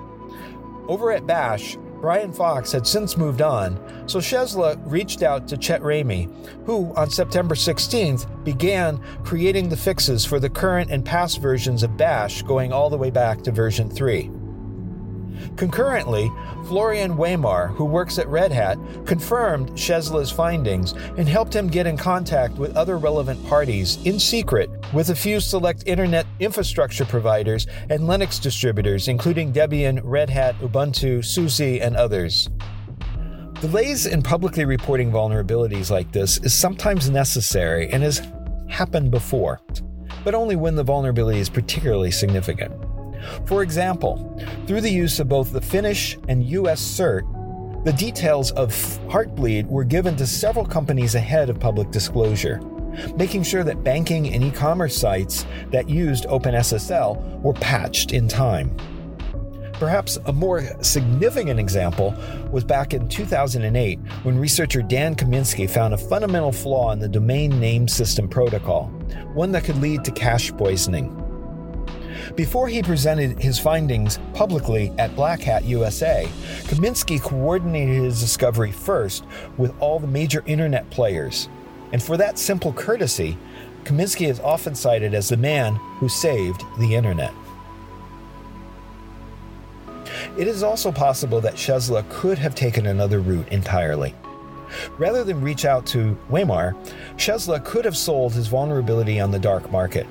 Over 0.89 1.13
at 1.13 1.25
Bash, 1.25 1.77
Brian 2.01 2.33
Fox 2.33 2.73
had 2.73 2.87
since 2.87 3.19
moved 3.19 3.43
on, 3.43 3.79
so 4.09 4.19
Chazelas 4.19 4.81
reached 4.91 5.23
out 5.23 5.47
to 5.49 5.57
Chet 5.59 5.83
Ramey, 5.83 6.33
who, 6.65 6.95
on 6.95 7.11
September 7.11 7.55
16th, 7.55 8.27
began 8.43 8.99
creating 9.23 9.69
the 9.69 9.77
fixes 9.77 10.25
for 10.25 10.41
the 10.41 10.49
current 10.49 10.91
and 10.91 11.05
past 11.05 11.43
versions 11.43 11.83
of 11.83 11.99
Bash 11.99 12.43
going 12.43 12.73
all 12.73 12.89
the 12.89 12.97
way 12.97 13.11
back 13.11 13.43
to 13.43 13.53
version 13.53 13.91
3. 13.91 14.31
Concurrently, 15.57 16.31
Florian 16.67 17.17
Weimer, 17.17 17.69
who 17.69 17.85
works 17.85 18.19
at 18.19 18.29
Red 18.29 18.53
Hat, 18.53 18.79
confirmed 19.07 19.71
Chazelas's 19.77 20.31
findings 20.31 20.93
and 21.17 21.29
helped 21.29 21.55
him 21.55 21.69
get 21.69 21.87
in 21.87 21.97
contact 21.97 22.55
with 22.57 22.77
other 22.77 22.99
relevant 22.99 23.45
parties 23.47 23.99
in 24.05 24.19
secret 24.19 24.71
with 24.93 25.11
a 25.11 25.15
few 25.15 25.41
select 25.41 25.85
internet 25.87 26.27
infrastructure 26.39 27.05
providers 27.05 27.67
and 27.89 28.03
Linux 28.03 28.41
distributors, 28.41 29.09
including 29.09 29.53
Debian, 29.53 30.01
Red 30.03 30.31
Hat, 30.31 30.55
Ubuntu, 30.61 31.25
SUSE, 31.25 31.81
and 31.81 31.97
others. 31.97 32.49
Delays 33.61 34.07
in 34.07 34.23
publicly 34.23 34.65
reporting 34.65 35.11
vulnerabilities 35.13 35.91
like 35.91 36.11
this 36.13 36.39
is 36.39 36.55
sometimes 36.55 37.11
necessary 37.11 37.91
and 37.91 38.03
has 38.03 38.23
happened 38.71 39.11
before, 39.11 39.61
but 40.25 40.35
only 40.35 40.57
when 40.57 40.77
the 40.77 40.83
vulnerability 40.83 41.41
is 41.41 41.51
particularly 41.51 42.11
significant. 42.11 42.73
For 43.47 43.63
example, 43.63 44.39
through 44.67 44.81
the 44.81 44.91
use 44.91 45.21
of 45.21 45.29
both 45.29 45.53
the 45.53 45.61
Finnish 45.61 46.19
and 46.29 46.45
US 46.45 46.81
CERT, 46.81 47.85
the 47.85 47.93
details 47.95 48.51
of 48.53 48.73
Heartbleed 49.09 49.67
were 49.67 49.85
given 49.85 50.15
to 50.17 50.27
several 50.27 50.67
companies 50.67 51.15
ahead 51.15 51.49
of 51.49 51.59
public 51.59 51.91
disclosure, 51.91 52.61
making 53.17 53.43
sure 53.43 53.65
that 53.65 53.83
banking 53.83 54.35
and 54.35 54.45
e 54.45 54.51
commerce 54.51 54.97
sites 54.97 55.47
that 55.71 55.89
used 55.89 56.25
OpenSSL 56.27 57.41
were 57.41 57.55
patched 57.55 58.13
in 58.13 58.29
time. 58.29 58.77
Perhaps 59.81 60.19
a 60.27 60.33
more 60.33 60.63
significant 60.83 61.59
example 61.59 62.15
was 62.53 62.65
back 62.65 62.93
in 62.93 63.09
2008 63.09 63.99
when 64.25 64.39
researcher 64.39 64.83
Dan 64.83 65.15
Kaminsky 65.15 65.69
found 65.69 65.95
a 65.95 65.97
fundamental 65.97 66.53
flaw 66.53 66.93
in 66.93 66.99
the 66.99 67.09
domain 67.09 67.59
name 67.59 67.89
system 67.89 68.29
protocol, 68.29 68.89
one 69.33 69.53
that 69.53 69.65
could 69.65 69.79
lead 69.79 70.05
to 70.05 70.11
cache 70.11 70.53
poisoning. 70.53 71.20
Before 72.35 72.69
he 72.69 72.83
presented 72.83 73.39
his 73.39 73.59
findings 73.59 74.19
publicly 74.35 74.93
at 74.99 75.15
Black 75.17 75.41
Hat 75.41 75.65
USA, 75.65 76.29
Kaminsky 76.65 77.21
coordinated 77.21 78.03
his 78.03 78.21
discovery 78.21 78.73
first 78.73 79.25
with 79.57 79.75
all 79.81 79.99
the 79.99 80.07
major 80.07 80.43
internet 80.47 80.89
players. 80.91 81.49
And 81.93 82.03
for 82.03 82.17
that 82.17 82.39
simple 82.39 82.73
courtesy, 82.73 83.37
Kaminsky 83.85 84.29
is 84.29 84.41
often 84.41 84.75
cited 84.75 85.15
as 85.15 85.29
the 85.29 85.37
man 85.37 85.75
who 85.75 86.09
saved 86.09 86.63
the 86.79 86.95
internet. 86.95 87.33
It 90.39 90.47
is 90.47 90.63
also 90.63 90.93
possible 90.93 91.41
that 91.41 91.55
Chazelas 91.55 92.09
could 92.09 92.39
have 92.39 92.55
taken 92.55 92.87
another 92.87 93.21
route 93.21 93.49
entirely. 93.49 94.15
Rather 94.99 95.25
than 95.25 95.41
reach 95.41 95.65
out 95.65 95.85
to 95.87 96.17
Weimer, 96.29 96.77
Chazelas 97.17 97.65
could 97.65 97.85
have 97.85 97.97
sold 97.97 98.33
his 98.33 98.47
vulnerability 98.47 99.19
on 99.19 99.33
the 99.33 99.39
dark 99.39 99.71
market, 99.73 100.07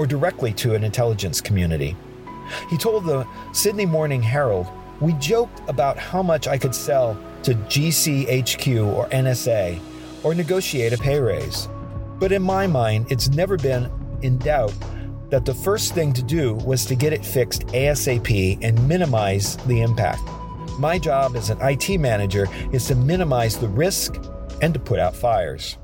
or 0.00 0.06
directly 0.06 0.50
to 0.50 0.74
an 0.74 0.82
intelligence 0.82 1.42
community. 1.42 1.94
He 2.70 2.78
told 2.78 3.04
the 3.04 3.26
Sydney 3.52 3.84
Morning 3.84 4.22
Herald, 4.22 4.66
We 4.98 5.12
joked 5.14 5.60
about 5.68 5.98
how 5.98 6.22
much 6.22 6.48
I 6.48 6.56
could 6.56 6.74
sell 6.74 7.22
to 7.42 7.52
GCHQ 7.52 8.94
or 8.94 9.10
NSA, 9.10 9.78
or 10.22 10.34
negotiate 10.34 10.94
a 10.94 10.96
pay 10.96 11.20
raise. 11.20 11.68
But 12.18 12.32
in 12.32 12.40
my 12.40 12.66
mind, 12.66 13.12
it's 13.12 13.28
never 13.28 13.58
been 13.58 13.90
in 14.22 14.38
doubt 14.38 14.72
that 15.28 15.44
the 15.44 15.52
first 15.52 15.92
thing 15.92 16.14
to 16.14 16.22
do 16.22 16.54
was 16.54 16.86
to 16.86 16.94
get 16.94 17.12
it 17.12 17.22
fixed 17.22 17.66
ASAP 17.66 18.58
and 18.62 18.88
minimize 18.88 19.58
the 19.66 19.82
impact. 19.82 20.22
My 20.78 20.98
job 20.98 21.36
as 21.36 21.50
an 21.50 21.58
IT 21.60 21.98
manager 21.98 22.48
is 22.72 22.86
to 22.86 22.94
minimize 22.94 23.58
the 23.58 23.68
risk 23.68 24.16
and 24.62 24.72
to 24.72 24.80
put 24.80 24.98
out 24.98 25.14
fires. 25.14 25.76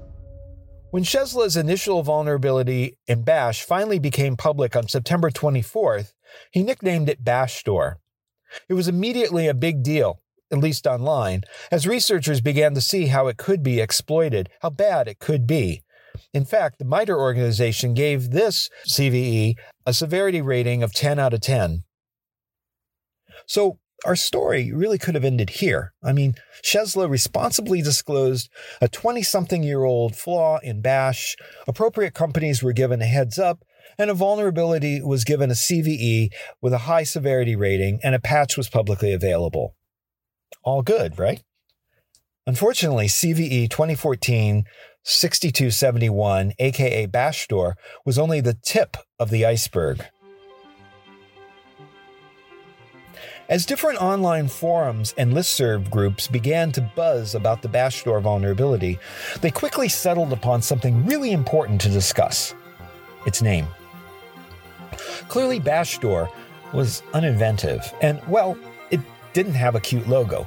When 0.91 1.03
Chazelas's 1.03 1.57
initial 1.57 2.03
vulnerability 2.03 2.97
in 3.09 3.23
Bash 3.23 3.63
finally 3.65 3.99
became 3.99 4.37
public 4.37 4.77
on 4.77 4.89
September 4.89 5.31
24th, 5.31 6.13
he 6.53 6.63
nicknamed 6.63 7.09
it 7.09 7.25
Bashdoor. 7.25 7.97
It 8.69 8.75
was 8.75 8.87
immediately 8.87 9.49
a 9.49 9.55
big 9.55 9.83
deal, 9.83 10.21
at 10.53 10.59
least 10.59 10.87
online, 10.87 11.43
as 11.73 11.89
researchers 11.89 12.41
began 12.41 12.75
to 12.75 12.81
see 12.81 13.07
how 13.07 13.27
it 13.27 13.37
could 13.37 13.63
be 13.65 13.81
exploited, 13.81 14.49
how 14.63 14.71
bad 14.71 15.09
it 15.09 15.19
could 15.19 15.47
be. 15.47 15.83
In 16.33 16.45
fact, 16.45 16.79
the 16.79 16.85
MITRE 16.85 17.19
organization 17.19 17.93
gave 17.93 18.31
this 18.31 18.71
CVE 18.89 19.55
a 19.85 19.93
severity 19.93 20.41
rating 20.41 20.83
of 20.83 20.95
10 20.95 21.19
out 21.19 21.35
of 21.35 21.41
10. 21.41 21.83
So, 23.47 23.79
our 24.05 24.17
story 24.17 24.73
really 24.73 24.99
could 24.99 25.15
have 25.15 25.25
ended 25.25 25.51
here. 25.51 25.93
I 26.03 26.13
mean, 26.13 26.35
Chazelas 26.63 27.09
responsibly 27.09 27.83
disclosed 27.83 28.51
a 28.81 28.89
20 28.89 29.23
something 29.23 29.63
year 29.63 29.85
old 29.85 30.17
flaw 30.17 30.59
in 30.63 30.83
Bash, 30.83 31.37
appropriate 31.67 32.15
companies 32.15 32.63
were 32.63 32.73
given 32.73 33.01
a 33.01 33.07
heads 33.07 33.39
up, 33.39 33.65
and 33.99 34.11
a 34.11 34.15
vulnerability 34.15 35.01
was 35.03 35.25
given 35.25 35.51
a 35.51 35.55
CVE 35.55 36.29
with 36.61 36.73
a 36.73 36.79
high 36.79 37.05
severity 37.05 37.57
rating, 37.57 37.99
and 38.03 38.15
a 38.15 38.21
patch 38.21 38.57
was 38.57 38.69
publicly 38.69 39.13
available. 39.13 39.75
All 40.63 40.83
good, 40.83 41.19
right? 41.19 41.43
Unfortunately, 42.47 43.07
CVE 43.07 43.71
2014 43.71 44.65
6271, 45.09 46.53
aka 46.59 47.07
Bashdoor, 47.07 47.75
was 48.05 48.19
only 48.19 48.41
the 48.41 48.59
tip 48.65 48.97
of 49.21 49.31
the 49.31 49.47
iceberg. 49.47 50.05
As 53.49 53.65
different 53.65 54.03
online 54.03 54.49
forums 54.49 55.15
and 55.17 55.33
listserv 55.33 55.89
groups 55.89 56.27
began 56.27 56.73
to 56.73 56.81
buzz 56.81 57.37
about 57.37 57.63
the 57.63 57.69
Bashdoor 57.69 58.21
vulnerability, 58.21 58.99
they 59.41 59.53
quickly 59.53 59.89
settled 59.89 60.33
upon 60.33 60.63
something 60.63 61.07
really 61.07 61.31
important 61.31 61.81
to 61.83 61.89
discuss 61.89 62.57
its 63.25 63.43
name. 63.43 63.69
Clearly, 65.29 65.61
Bashdoor 65.61 66.29
was 66.73 67.05
uninventive, 67.13 67.95
and, 68.03 68.21
well, 68.27 68.59
it 68.91 69.01
didn't 69.33 69.55
have 69.55 69.77
a 69.77 69.81
cute 69.81 70.09
logo. 70.09 70.45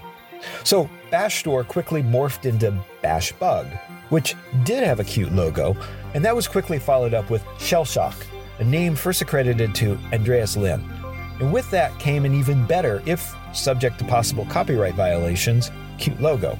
So, 0.66 0.90
Bashdoor 1.10 1.66
quickly 1.66 2.04
morphed 2.04 2.46
into 2.46 2.78
Bashbug, 3.02 3.66
which 4.10 4.36
did 4.66 4.84
have 4.84 5.00
a 5.00 5.06
cute 5.06 5.32
logo, 5.32 5.78
and 6.14 6.26
that 6.26 6.36
was 6.36 6.50
quickly 6.50 6.80
followed 6.80 7.14
up 7.14 7.30
with 7.30 7.46
Shellshock, 7.60 8.26
a 8.60 8.64
name 8.66 8.94
first 8.94 9.22
accredited 9.22 9.74
to 9.76 9.98
Andreas 10.12 10.58
Lindh. 10.58 10.99
And 11.40 11.54
with 11.54 11.70
that 11.72 11.98
came 12.00 12.26
an 12.26 12.34
even 12.34 12.66
better, 12.66 13.02
if 13.06 13.34
subject 13.54 14.00
to 14.00 14.06
possible 14.06 14.46
copyright 14.46 14.96
violations, 14.96 15.72
cute 15.98 16.20
logo. 16.22 16.58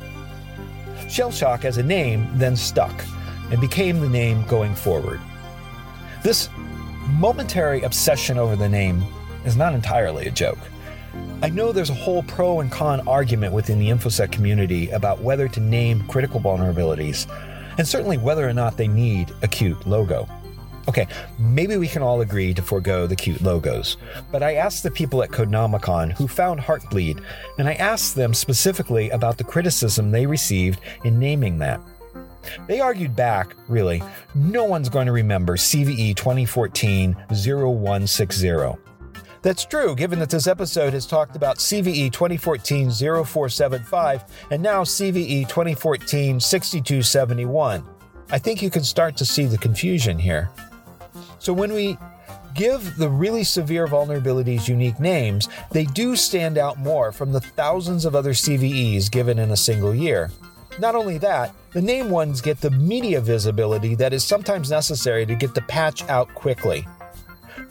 Shellshock 1.08 1.66
as 1.66 1.78
a 1.78 1.84
name 1.84 2.30
then 2.36 2.56
stuck 2.56 3.04
and 3.52 3.60
became 3.60 4.00
the 4.00 4.10
name 4.10 4.44
going 4.46 4.76
forward. 4.76 5.20
This 6.24 6.50
momentary 7.08 7.82
obsession 7.82 8.38
over 8.38 8.56
the 8.56 8.70
name 8.70 9.04
is 9.46 9.56
not 9.56 9.74
entirely 9.74 10.28
a 10.28 10.32
joke. 10.32 10.60
I 11.42 11.50
know 11.50 11.72
there's 11.72 11.90
a 11.90 11.96
whole 11.96 12.24
pro 12.24 12.60
and 12.60 12.72
con 12.72 13.08
argument 13.08 13.54
within 13.54 13.80
the 13.80 13.90
InfoSec 13.90 14.32
community 14.32 14.90
about 14.90 15.22
whether 15.22 15.48
to 15.48 15.60
name 15.60 16.06
critical 16.08 16.40
vulnerabilities, 16.40 17.28
and 17.78 17.88
certainly 17.88 18.18
whether 18.18 18.48
or 18.48 18.54
not 18.54 18.78
they 18.78 18.88
need 18.88 19.32
a 19.42 19.48
cute 19.48 19.88
logo. 19.88 20.28
Okay, 20.90 21.06
maybe 21.38 21.78
we 21.78 21.88
can 21.88 22.02
all 22.02 22.22
agree 22.22 22.52
to 22.52 22.64
forego 22.64 23.06
the 23.06 23.16
cute 23.16 23.42
logos, 23.42 23.98
but 24.32 24.42
I 24.42 24.56
asked 24.56 24.82
the 24.82 24.90
people 24.90 25.22
at 25.22 25.30
Codenomicon 25.30 26.14
who 26.14 26.28
found 26.28 26.60
Heartbleed, 26.60 27.24
and 27.60 27.70
I 27.70 27.76
asked 27.76 28.16
them 28.16 28.34
specifically 28.34 29.12
about 29.12 29.38
the 29.38 29.44
criticism 29.44 30.10
they 30.10 30.26
received 30.26 30.80
in 31.04 31.20
naming 31.20 31.60
that. 31.60 31.80
They 32.66 32.80
argued 32.80 33.16
back, 33.16 33.56
really, 33.68 34.02
no 34.34 34.64
one's 34.64 34.90
going 34.90 35.06
to 35.06 35.12
remember 35.12 35.58
CVE 35.58 36.16
2014 36.16 37.16
0160. 37.30 38.50
That's 39.44 39.66
true, 39.66 39.94
given 39.94 40.18
that 40.18 40.32
this 40.32 40.48
episode 40.48 40.94
has 40.94 41.06
talked 41.06 41.36
about 41.36 41.60
CVE 41.60 42.12
2014 42.12 42.90
0475 42.90 44.24
and 44.50 44.64
now 44.64 44.82
CVE 44.82 45.48
2014 45.48 46.40
6271. 46.40 47.88
I 48.32 48.40
think 48.40 48.64
you 48.64 48.72
can 48.72 48.84
start 48.84 49.16
to 49.18 49.26
see 49.26 49.46
the 49.46 49.58
confusion 49.60 50.18
here. 50.18 50.50
So 51.40 51.54
when 51.54 51.74
we 51.74 51.98
give 52.54 52.98
the 52.98 53.10
really 53.10 53.44
severe 53.44 53.88
vulnerabilities 53.88 54.68
unique 54.68 55.00
names, 55.00 55.48
they 55.72 55.86
do 55.86 56.16
stand 56.16 56.58
out 56.58 56.78
more 56.78 57.12
from 57.12 57.32
the 57.32 57.42
thousands 57.42 58.06
of 58.06 58.16
other 58.16 58.34
CVEs 58.34 59.10
given 59.10 59.40
in 59.40 59.52
a 59.52 59.58
single 59.58 59.96
year. 59.96 60.30
Not 60.80 60.96
only 60.96 61.18
that, 61.20 61.54
the 61.72 61.82
name 61.82 62.10
ones 62.10 62.42
get 62.42 62.62
the 62.62 62.72
media 62.72 63.22
visibility 63.22 63.96
that 63.96 64.14
is 64.14 64.24
sometimes 64.24 64.70
necessary 64.70 65.26
to 65.26 65.36
get 65.36 65.54
the 65.54 65.62
patch 65.64 66.04
out 66.10 66.34
quickly. 66.36 66.86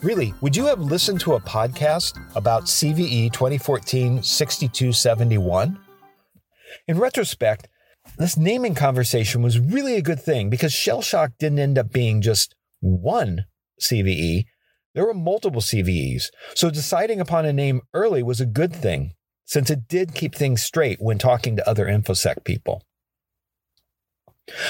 Really, 0.01 0.33
would 0.41 0.55
you 0.55 0.65
have 0.65 0.79
listened 0.79 1.19
to 1.21 1.33
a 1.33 1.41
podcast 1.41 2.19
about 2.35 2.65
CVE 2.65 3.33
2014 3.33 4.23
6271? 4.23 5.79
In 6.87 6.97
retrospect, 6.97 7.67
this 8.17 8.37
naming 8.37 8.75
conversation 8.75 9.41
was 9.41 9.59
really 9.59 9.95
a 9.95 10.01
good 10.01 10.21
thing 10.21 10.49
because 10.49 10.71
Shellshock 10.71 11.33
didn't 11.39 11.59
end 11.59 11.77
up 11.77 11.91
being 11.91 12.21
just 12.21 12.55
one 12.79 13.45
CVE, 13.81 14.45
there 14.95 15.05
were 15.05 15.13
multiple 15.13 15.61
CVEs, 15.61 16.25
so 16.55 16.69
deciding 16.69 17.19
upon 17.19 17.45
a 17.45 17.53
name 17.53 17.81
early 17.93 18.23
was 18.23 18.41
a 18.41 18.45
good 18.45 18.75
thing, 18.75 19.13
since 19.45 19.69
it 19.69 19.87
did 19.87 20.15
keep 20.15 20.35
things 20.35 20.63
straight 20.63 20.97
when 20.99 21.17
talking 21.17 21.55
to 21.55 21.69
other 21.69 21.85
InfoSec 21.85 22.43
people. 22.43 22.83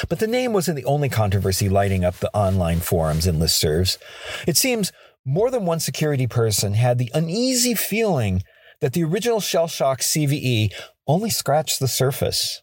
But 0.09 0.19
the 0.19 0.27
name 0.27 0.53
wasn't 0.53 0.75
the 0.75 0.85
only 0.85 1.09
controversy 1.09 1.69
lighting 1.69 2.03
up 2.03 2.17
the 2.17 2.33
online 2.35 2.79
forums 2.79 3.25
and 3.25 3.41
listservs. 3.41 3.97
It 4.45 4.57
seems 4.57 4.91
more 5.25 5.49
than 5.51 5.65
one 5.65 5.79
security 5.79 6.27
person 6.27 6.73
had 6.73 6.97
the 6.97 7.11
uneasy 7.13 7.75
feeling 7.75 8.43
that 8.81 8.93
the 8.93 9.03
original 9.03 9.39
Shellshock 9.39 9.99
CVE 9.99 10.73
only 11.07 11.29
scratched 11.29 11.79
the 11.79 11.87
surface. 11.87 12.61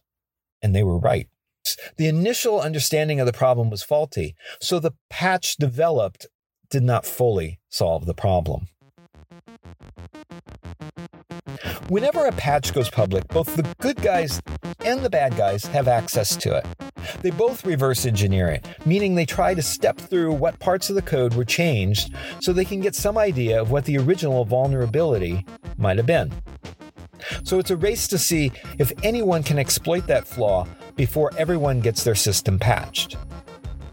And 0.61 0.75
they 0.75 0.83
were 0.83 0.99
right. 0.99 1.27
The 1.97 2.07
initial 2.07 2.61
understanding 2.61 3.19
of 3.19 3.25
the 3.25 3.33
problem 3.33 3.69
was 3.69 3.83
faulty, 3.83 4.35
so 4.61 4.79
the 4.79 4.93
patch 5.09 5.57
developed 5.57 6.25
did 6.69 6.83
not 6.83 7.05
fully 7.05 7.59
solve 7.69 8.05
the 8.05 8.13
problem. 8.13 8.67
Whenever 11.89 12.25
a 12.25 12.31
patch 12.33 12.73
goes 12.73 12.89
public, 12.89 13.27
both 13.29 13.55
the 13.55 13.63
good 13.79 14.01
guys 14.01 14.41
and 14.83 15.01
the 15.01 15.09
bad 15.09 15.37
guys 15.37 15.65
have 15.65 15.87
access 15.87 16.35
to 16.35 16.55
it. 16.57 16.65
They 17.21 17.31
both 17.31 17.65
reverse 17.65 18.05
engineer 18.05 18.49
it, 18.49 18.67
meaning 18.85 19.15
they 19.15 19.25
try 19.25 19.53
to 19.53 19.61
step 19.61 19.97
through 19.97 20.33
what 20.33 20.59
parts 20.59 20.89
of 20.89 20.95
the 20.95 21.01
code 21.01 21.33
were 21.33 21.45
changed 21.45 22.13
so 22.41 22.51
they 22.51 22.65
can 22.65 22.81
get 22.81 22.95
some 22.95 23.17
idea 23.17 23.61
of 23.61 23.71
what 23.71 23.85
the 23.85 23.97
original 23.97 24.43
vulnerability 24.43 25.45
might 25.77 25.97
have 25.97 26.05
been. 26.05 26.33
So 27.43 27.59
it's 27.59 27.71
a 27.71 27.77
race 27.77 28.07
to 28.09 28.17
see 28.17 28.51
if 28.77 28.91
anyone 29.03 29.43
can 29.43 29.57
exploit 29.57 30.07
that 30.07 30.27
flaw 30.27 30.67
before 30.95 31.31
everyone 31.37 31.79
gets 31.79 32.03
their 32.03 32.15
system 32.15 32.59
patched. 32.59 33.15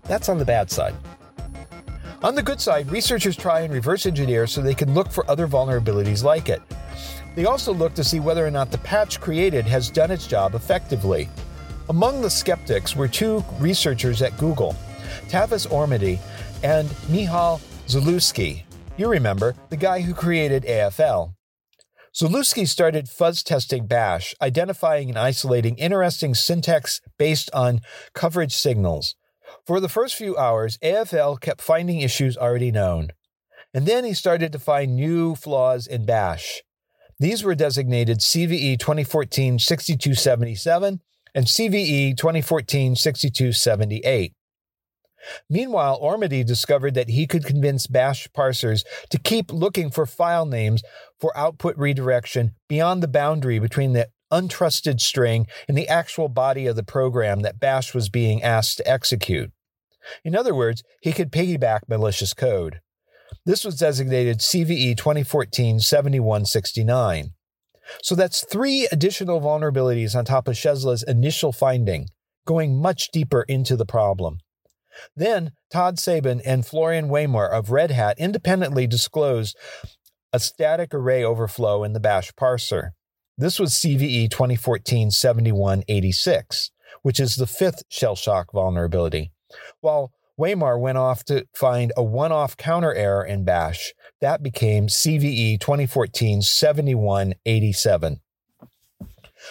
That's 0.02 0.28
on 0.28 0.38
the 0.38 0.44
bad 0.44 0.70
side. 0.70 0.94
On 2.24 2.34
the 2.34 2.42
good 2.42 2.58
side, 2.58 2.90
researchers 2.90 3.36
try 3.36 3.60
and 3.60 3.74
reverse 3.74 4.06
engineer 4.06 4.46
so 4.46 4.62
they 4.62 4.72
can 4.72 4.94
look 4.94 5.12
for 5.12 5.30
other 5.30 5.46
vulnerabilities 5.46 6.24
like 6.24 6.48
it. 6.48 6.62
They 7.34 7.44
also 7.44 7.74
look 7.74 7.92
to 7.96 8.02
see 8.02 8.18
whether 8.18 8.46
or 8.46 8.50
not 8.50 8.70
the 8.70 8.78
patch 8.78 9.20
created 9.20 9.66
has 9.66 9.90
done 9.90 10.10
its 10.10 10.26
job 10.26 10.54
effectively. 10.54 11.28
Among 11.90 12.22
the 12.22 12.30
skeptics 12.30 12.96
were 12.96 13.08
two 13.08 13.44
researchers 13.58 14.22
at 14.22 14.38
Google, 14.38 14.74
Tavis 15.28 15.68
Ormandy 15.68 16.18
and 16.62 16.88
Michal 17.10 17.60
Zalewski. 17.88 18.62
You 18.96 19.08
remember, 19.08 19.54
the 19.68 19.76
guy 19.76 20.00
who 20.00 20.14
created 20.14 20.64
AFL. 20.64 21.34
Zalewski 22.14 22.66
started 22.66 23.10
fuzz 23.10 23.42
testing 23.42 23.86
Bash, 23.86 24.34
identifying 24.40 25.10
and 25.10 25.18
isolating 25.18 25.76
interesting 25.76 26.34
syntax 26.34 27.02
based 27.18 27.50
on 27.52 27.82
coverage 28.14 28.54
signals 28.54 29.14
For 29.66 29.80
the 29.80 29.88
first 29.88 30.14
few 30.14 30.36
hours, 30.36 30.76
AFL 30.82 31.40
kept 31.40 31.62
finding 31.62 32.00
issues 32.00 32.36
already 32.36 32.70
known. 32.70 33.08
And 33.72 33.86
then 33.86 34.04
he 34.04 34.12
started 34.12 34.52
to 34.52 34.58
find 34.58 34.94
new 34.94 35.34
flaws 35.34 35.86
in 35.86 36.04
Bash. 36.04 36.62
These 37.18 37.42
were 37.42 37.54
designated 37.54 38.18
CVE 38.18 38.78
2014 38.78 39.58
6277 39.58 41.00
and 41.34 41.46
CVE 41.46 42.16
2014 42.16 42.94
6278. 42.94 44.34
Meanwhile, 45.48 45.98
Ormandy 45.98 46.44
discovered 46.44 46.92
that 46.94 47.08
he 47.08 47.26
could 47.26 47.46
convince 47.46 47.86
bash 47.86 48.28
parsers 48.36 48.84
to 49.08 49.18
keep 49.18 49.50
looking 49.50 49.90
for 49.90 50.04
file 50.04 50.44
names 50.44 50.82
for 51.18 51.34
output 51.34 51.78
redirection 51.78 52.52
beyond 52.68 53.02
the 53.02 53.08
boundary 53.08 53.58
between 53.58 53.94
the 53.94 54.08
untrusted 54.30 55.00
string 55.00 55.46
and 55.66 55.78
the 55.78 55.88
actual 55.88 56.28
body 56.28 56.66
of 56.66 56.76
the 56.76 56.82
program 56.82 57.40
that 57.40 57.60
bash 57.60 57.94
was 57.94 58.10
being 58.10 58.42
asked 58.42 58.76
to 58.76 58.86
execute. 58.86 59.50
In 60.24 60.36
other 60.36 60.54
words, 60.54 60.82
he 61.00 61.12
could 61.12 61.32
piggyback 61.32 61.80
malicious 61.88 62.34
code. 62.34 62.80
This 63.46 63.64
was 63.64 63.76
designated 63.76 64.38
CVE 64.38 64.96
2014 64.96 65.80
7169. 65.80 67.30
So 68.02 68.14
that's 68.14 68.44
three 68.44 68.88
additional 68.90 69.40
vulnerabilities 69.40 70.16
on 70.16 70.24
top 70.24 70.48
of 70.48 70.56
Chazelas's 70.56 71.02
initial 71.02 71.52
finding, 71.52 72.08
going 72.46 72.80
much 72.80 73.10
deeper 73.10 73.42
into 73.42 73.76
the 73.76 73.86
problem. 73.86 74.38
Then 75.16 75.52
Todd 75.70 75.98
Sabin 75.98 76.40
and 76.44 76.66
Florian 76.66 77.08
Weimer 77.08 77.46
of 77.46 77.70
Red 77.70 77.90
Hat 77.90 78.16
independently 78.18 78.86
disclosed 78.86 79.56
a 80.32 80.40
static 80.40 80.94
array 80.94 81.22
overflow 81.22 81.84
in 81.84 81.92
the 81.92 82.00
bash 82.00 82.32
parser. 82.32 82.90
This 83.36 83.58
was 83.58 83.74
CVE 83.74 84.30
2014 84.30 85.10
7186, 85.10 86.70
which 87.02 87.18
is 87.18 87.36
the 87.36 87.46
fifth 87.46 87.82
shell 87.88 88.16
shock 88.16 88.52
vulnerability. 88.52 89.32
While 89.84 90.12
Weimer 90.38 90.78
went 90.78 90.96
off 90.96 91.24
to 91.26 91.46
find 91.54 91.92
a 91.94 92.02
one 92.02 92.32
off 92.32 92.56
counter 92.56 92.94
error 92.94 93.22
in 93.22 93.44
bash. 93.44 93.92
That 94.22 94.42
became 94.42 94.86
CVE 94.86 95.60
2014 95.60 96.40
7187. 96.40 98.20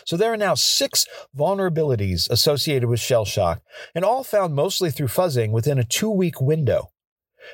So 0.05 0.17
there 0.17 0.33
are 0.33 0.37
now 0.37 0.55
six 0.55 1.05
vulnerabilities 1.37 2.27
associated 2.31 2.89
with 2.89 2.99
shell 2.99 3.25
shock, 3.25 3.61
and 3.93 4.03
all 4.03 4.23
found 4.23 4.55
mostly 4.55 4.89
through 4.89 5.07
fuzzing 5.07 5.51
within 5.51 5.77
a 5.77 5.83
two 5.83 6.09
week 6.09 6.41
window. 6.41 6.89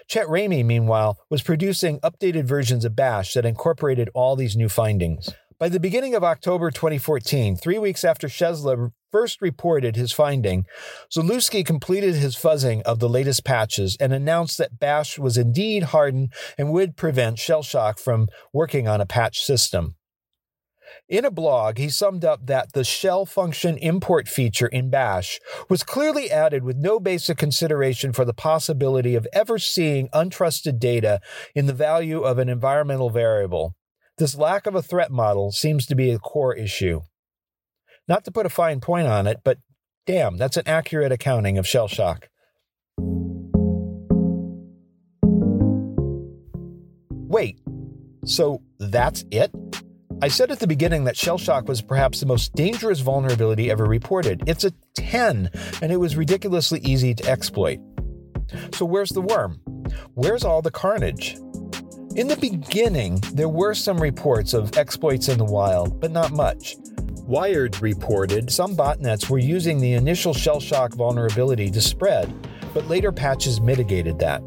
Chet 0.08 0.28
Ramey, 0.28 0.64
meanwhile, 0.64 1.18
was 1.30 1.42
producing 1.42 2.00
updated 2.00 2.46
versions 2.46 2.86
of 2.86 2.96
Bash 2.96 3.34
that 3.34 3.46
incorporated 3.46 4.10
all 4.14 4.38
these 4.38 4.56
new 4.56 4.70
findings. 4.70 5.30
By 5.60 5.68
the 5.68 5.82
beginning 5.82 6.16
of 6.16 6.24
October 6.24 6.72
2014, 6.72 7.58
three 7.58 7.78
weeks 7.78 8.06
after 8.06 8.30
Chazelas 8.30 8.94
first 9.12 9.42
reported 9.42 9.96
his 9.96 10.12
finding, 10.12 10.66
Zalewski 11.12 11.66
completed 11.66 12.16
his 12.16 12.36
fuzzing 12.36 12.82
of 12.84 13.00
the 13.00 13.10
latest 13.10 13.44
patches 13.44 13.98
and 14.00 14.14
announced 14.14 14.58
that 14.58 14.80
Bash 14.80 15.18
was 15.18 15.38
indeed 15.38 15.84
hardened 15.84 16.34
and 16.58 16.72
would 16.72 16.98
prevent 16.98 17.40
shell 17.40 17.64
shock 17.64 18.00
from 18.00 18.28
working 18.54 18.88
on 18.88 19.02
a 19.02 19.06
patch 19.06 19.42
system. 19.42 19.96
In 21.08 21.26
a 21.26 21.32
blog, 21.32 21.78
he 21.78 21.90
summed 21.90 22.26
up 22.26 22.46
that 22.48 22.74
the 22.74 22.84
shell 22.84 23.26
function 23.26 23.78
import 23.78 24.28
feature 24.28 24.68
in 24.68 24.90
Bash 24.90 25.40
was 25.70 25.84
clearly 25.84 26.32
added 26.32 26.64
with 26.64 26.78
no 26.78 27.00
basic 27.00 27.38
consideration 27.38 28.14
for 28.14 28.26
the 28.26 28.34
possibility 28.34 29.16
of 29.16 29.28
ever 29.34 29.60
seeing 29.60 30.10
untrusted 30.10 30.80
data 30.80 31.20
in 31.54 31.68
the 31.68 31.74
value 31.74 32.22
of 32.22 32.38
an 32.38 32.50
environmental 32.50 33.10
variable. 33.10 33.76
This 34.18 34.36
lack 34.36 34.66
of 34.66 34.76
a 34.76 34.84
threat 34.84 35.12
model 35.12 35.52
seems 35.52 35.86
to 35.88 35.96
be 35.96 36.12
a 36.12 36.20
core 36.20 36.56
issue. 36.56 37.02
Not 38.10 38.26
to 38.26 38.32
put 38.32 38.48
a 38.48 38.50
fine 38.50 38.80
point 38.80 39.08
on 39.08 39.28
it, 39.28 39.42
but 39.44 39.60
damn, 40.08 40.38
that's 40.38 40.58
an 40.58 40.64
accurate 40.66 41.12
accounting 41.12 41.60
of 41.60 41.68
shell 41.68 41.88
shock. 41.88 42.28
Wait, 47.12 47.60
so 48.26 48.64
that's 48.80 49.24
it? 49.30 49.52
I 50.24 50.28
said 50.28 50.50
at 50.50 50.60
the 50.60 50.66
beginning 50.66 51.04
that 51.04 51.16
shell 51.16 51.38
shock 51.38 51.68
was 51.68 51.84
perhaps 51.84 52.20
the 52.20 52.26
most 52.26 52.56
dangerous 52.56 53.00
vulnerability 53.02 53.70
ever 53.70 53.86
reported. 53.86 54.42
It's 54.48 54.64
a 54.64 54.74
10, 54.96 55.52
and 55.84 55.92
it 55.92 55.98
was 55.98 56.18
ridiculously 56.18 56.80
easy 56.80 57.14
to 57.14 57.30
exploit. 57.30 57.80
So, 58.74 58.86
where's 58.86 59.12
the 59.12 59.22
worm? 59.22 59.62
Where's 60.16 60.44
all 60.44 60.64
the 60.64 60.72
carnage? 60.72 61.36
In 62.16 62.28
the 62.28 62.38
beginning, 62.42 63.22
there 63.34 63.48
were 63.48 63.76
some 63.76 64.02
reports 64.02 64.56
of 64.56 64.76
exploits 64.76 65.30
in 65.30 65.38
the 65.38 65.46
wild, 65.46 66.02
but 66.02 66.10
not 66.10 66.32
much. 66.32 66.76
Wired 67.30 67.80
reported 67.80 68.52
some 68.52 68.76
botnets 68.76 69.30
were 69.30 69.38
using 69.38 69.80
the 69.80 69.94
initial 69.94 70.34
shell 70.34 70.60
shock 70.60 70.96
vulnerability 70.96 71.70
to 71.70 71.80
spread, 71.80 72.34
but 72.74 72.88
later 72.88 73.12
patches 73.12 73.62
mitigated 73.62 74.18
that. 74.18 74.42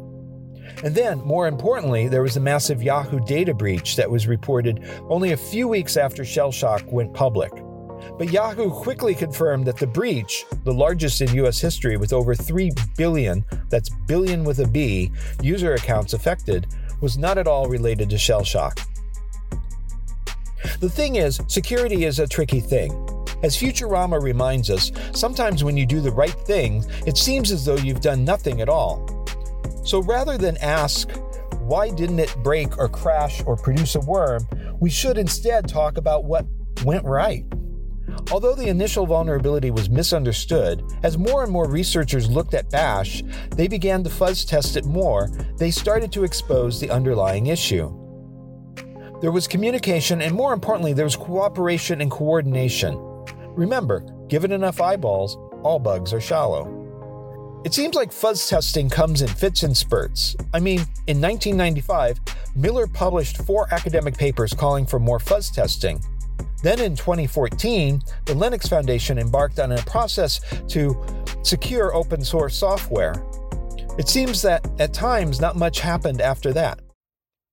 And 0.83 0.93
then, 0.93 1.19
more 1.19 1.47
importantly, 1.47 2.09
there 2.09 2.23
was 2.23 2.35
a 2.35 2.41
massive 2.41 2.83
Yahoo 2.83 3.21
data 3.21 3.53
breach 3.53 3.95
that 3.95 4.11
was 4.11 4.27
reported 4.27 4.83
only 5.07 5.31
a 5.31 5.37
few 5.37 5.69
weeks 5.69 5.95
after 5.95 6.23
Shellshock 6.23 6.91
went 6.91 7.13
public. 7.13 7.53
But 8.17 8.33
Yahoo 8.33 8.69
quickly 8.69 9.15
confirmed 9.15 9.65
that 9.67 9.77
the 9.77 9.87
breach, 9.87 10.43
the 10.65 10.73
largest 10.73 11.21
in 11.21 11.33
US 11.45 11.61
history 11.61 11.95
with 11.95 12.11
over 12.11 12.35
3 12.35 12.69
billion, 12.97 13.45
that's 13.69 13.89
billion 14.09 14.43
with 14.43 14.59
a 14.59 14.67
B, 14.67 15.09
user 15.41 15.75
accounts 15.75 16.11
affected, 16.11 16.67
was 16.99 17.17
not 17.17 17.37
at 17.37 17.47
all 17.47 17.69
related 17.69 18.09
to 18.09 18.17
Shellshock. 18.17 18.85
The 20.79 20.89
thing 20.89 21.15
is, 21.15 21.39
security 21.47 22.05
is 22.05 22.19
a 22.19 22.27
tricky 22.27 22.59
thing. 22.59 22.91
As 23.43 23.57
Futurama 23.57 24.21
reminds 24.21 24.69
us, 24.69 24.91
sometimes 25.13 25.63
when 25.63 25.75
you 25.75 25.85
do 25.85 25.99
the 25.99 26.11
right 26.11 26.31
thing, 26.45 26.85
it 27.05 27.17
seems 27.17 27.51
as 27.51 27.65
though 27.65 27.75
you've 27.75 28.01
done 28.01 28.23
nothing 28.23 28.61
at 28.61 28.69
all. 28.69 29.25
So 29.83 30.01
rather 30.01 30.37
than 30.37 30.57
ask, 30.57 31.11
why 31.59 31.89
didn't 31.89 32.19
it 32.19 32.35
break 32.43 32.77
or 32.77 32.87
crash 32.87 33.43
or 33.45 33.57
produce 33.57 33.95
a 33.95 33.99
worm, 33.99 34.47
we 34.79 34.89
should 34.89 35.17
instead 35.17 35.67
talk 35.67 35.97
about 35.97 36.25
what 36.25 36.45
went 36.83 37.05
right. 37.05 37.45
Although 38.31 38.55
the 38.55 38.67
initial 38.67 39.05
vulnerability 39.05 39.71
was 39.71 39.89
misunderstood, 39.89 40.83
as 41.03 41.17
more 41.17 41.43
and 41.43 41.51
more 41.51 41.67
researchers 41.67 42.29
looked 42.29 42.53
at 42.53 42.69
Bash, 42.69 43.23
they 43.55 43.67
began 43.67 44.03
to 44.03 44.09
fuzz 44.09 44.45
test 44.45 44.77
it 44.77 44.85
more, 44.85 45.29
they 45.57 45.71
started 45.71 46.11
to 46.13 46.23
expose 46.23 46.79
the 46.79 46.89
underlying 46.89 47.47
issue. 47.47 48.02
There 49.23 49.31
was 49.31 49.47
communication, 49.47 50.21
and 50.21 50.35
more 50.35 50.51
importantly, 50.51 50.91
there 50.91 51.05
was 51.05 51.15
cooperation 51.15 52.01
and 52.01 52.11
coordination. 52.11 52.97
Remember, 53.55 54.01
given 54.27 54.51
enough 54.51 54.81
eyeballs, 54.81 55.37
all 55.63 55.79
bugs 55.79 56.11
are 56.13 56.19
shallow. 56.19 57.61
It 57.63 57.73
seems 57.73 57.95
like 57.95 58.11
fuzz 58.11 58.49
testing 58.49 58.89
comes 58.89 59.21
in 59.21 59.29
fits 59.29 59.63
and 59.63 59.77
spurts. 59.77 60.35
I 60.53 60.59
mean, 60.59 60.79
in 61.07 61.21
1995, 61.21 62.19
Miller 62.57 62.85
published 62.85 63.37
four 63.43 63.73
academic 63.73 64.17
papers 64.17 64.53
calling 64.53 64.85
for 64.85 64.99
more 64.99 65.19
fuzz 65.21 65.49
testing. 65.49 66.03
Then 66.61 66.81
in 66.81 66.93
2014, 66.97 68.01
the 68.25 68.33
Linux 68.33 68.67
Foundation 68.67 69.17
embarked 69.17 69.57
on 69.57 69.71
a 69.71 69.77
process 69.83 70.41
to 70.67 71.01
secure 71.43 71.95
open 71.95 72.25
source 72.25 72.57
software. 72.57 73.25
It 73.97 74.09
seems 74.09 74.41
that 74.41 74.69
at 74.79 74.93
times 74.93 75.39
not 75.39 75.55
much 75.55 75.79
happened 75.79 76.19
after 76.19 76.51
that. 76.51 76.81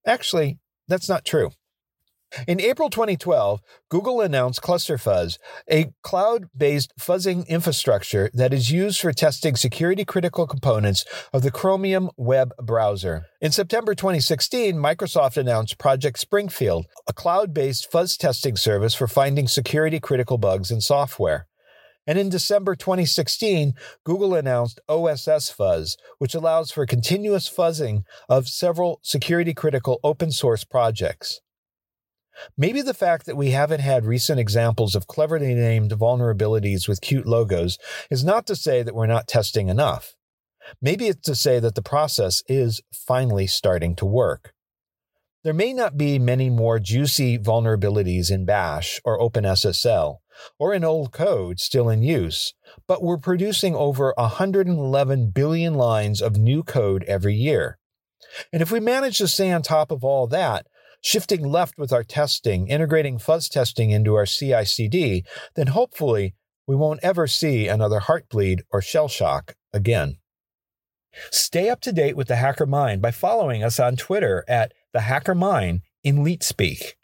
Actually, 0.04 0.58
that's 0.88 1.08
not 1.08 1.24
true. 1.24 1.50
In 2.46 2.60
April 2.60 2.90
2012, 2.90 3.60
Google 3.88 4.20
announced 4.20 4.62
ClusterFuzz, 4.62 5.38
a 5.68 5.92
cloud 6.02 6.48
based 6.56 6.92
fuzzing 6.98 7.46
infrastructure 7.48 8.30
that 8.34 8.52
is 8.52 8.70
used 8.70 9.00
for 9.00 9.12
testing 9.12 9.56
security 9.56 10.04
critical 10.04 10.46
components 10.46 11.04
of 11.32 11.42
the 11.42 11.50
Chromium 11.50 12.08
web 12.16 12.52
browser. 12.62 13.26
In 13.40 13.50
September 13.50 13.96
2016, 13.96 14.76
Microsoft 14.76 15.36
announced 15.36 15.78
Project 15.78 16.20
Springfield, 16.20 16.86
a 17.08 17.12
cloud 17.12 17.52
based 17.52 17.90
fuzz 17.90 18.16
testing 18.16 18.56
service 18.56 18.94
for 18.94 19.08
finding 19.08 19.48
security 19.48 19.98
critical 19.98 20.38
bugs 20.38 20.70
in 20.70 20.80
software. 20.80 21.48
And 22.06 22.18
in 22.18 22.28
December 22.28 22.76
2016, 22.76 23.74
Google 24.04 24.34
announced 24.34 24.80
OSS 24.88 25.50
Fuzz, 25.50 25.96
which 26.18 26.34
allows 26.34 26.70
for 26.70 26.86
continuous 26.86 27.48
fuzzing 27.50 28.04
of 28.28 28.48
several 28.48 29.00
security 29.02 29.52
critical 29.52 30.00
open 30.02 30.30
source 30.30 30.64
projects. 30.64 31.40
Maybe 32.56 32.82
the 32.82 32.94
fact 32.94 33.26
that 33.26 33.36
we 33.36 33.50
haven't 33.50 33.80
had 33.80 34.04
recent 34.04 34.40
examples 34.40 34.94
of 34.94 35.06
cleverly 35.06 35.54
named 35.54 35.92
vulnerabilities 35.92 36.88
with 36.88 37.00
cute 37.00 37.26
logos 37.26 37.78
is 38.10 38.24
not 38.24 38.46
to 38.46 38.56
say 38.56 38.82
that 38.82 38.94
we're 38.94 39.06
not 39.06 39.28
testing 39.28 39.68
enough. 39.68 40.14
Maybe 40.80 41.08
it's 41.08 41.26
to 41.26 41.34
say 41.34 41.58
that 41.60 41.74
the 41.74 41.82
process 41.82 42.42
is 42.48 42.80
finally 42.92 43.46
starting 43.46 43.96
to 43.96 44.06
work. 44.06 44.52
There 45.42 45.54
may 45.54 45.72
not 45.72 45.96
be 45.96 46.18
many 46.18 46.50
more 46.50 46.78
juicy 46.78 47.38
vulnerabilities 47.38 48.30
in 48.30 48.44
Bash 48.44 49.00
or 49.04 49.18
OpenSSL 49.18 50.18
or 50.58 50.74
in 50.74 50.84
old 50.84 51.12
code 51.12 51.60
still 51.60 51.88
in 51.88 52.02
use, 52.02 52.52
but 52.86 53.02
we're 53.02 53.18
producing 53.18 53.74
over 53.74 54.12
111 54.18 55.30
billion 55.30 55.74
lines 55.74 56.20
of 56.20 56.36
new 56.36 56.62
code 56.62 57.04
every 57.04 57.34
year. 57.34 57.78
And 58.52 58.60
if 58.60 58.70
we 58.70 58.80
manage 58.80 59.18
to 59.18 59.28
stay 59.28 59.50
on 59.50 59.62
top 59.62 59.90
of 59.90 60.04
all 60.04 60.26
that, 60.28 60.66
shifting 61.00 61.44
left 61.44 61.78
with 61.78 61.92
our 61.92 62.04
testing, 62.04 62.68
integrating 62.68 63.18
fuzz 63.18 63.48
testing 63.48 63.90
into 63.90 64.14
our 64.14 64.26
CI 64.26 64.64
CD, 64.64 65.24
then 65.54 65.68
hopefully 65.68 66.34
we 66.66 66.76
won't 66.76 67.00
ever 67.02 67.26
see 67.26 67.68
another 67.68 68.00
heartbleed 68.00 68.60
or 68.70 68.80
shell 68.80 69.08
shock 69.08 69.54
again. 69.72 70.16
Stay 71.30 71.68
up 71.68 71.80
to 71.80 71.92
date 71.92 72.16
with 72.16 72.28
the 72.28 72.36
Hacker 72.36 72.66
Mind 72.66 73.02
by 73.02 73.10
following 73.10 73.64
us 73.64 73.80
on 73.80 73.96
Twitter 73.96 74.44
at 74.46 74.72
the 74.92 75.00
Hacker 75.00 75.34
Mind 75.34 75.80
in 76.04 76.22
Leet 76.22 76.42
Speak. 76.42 76.96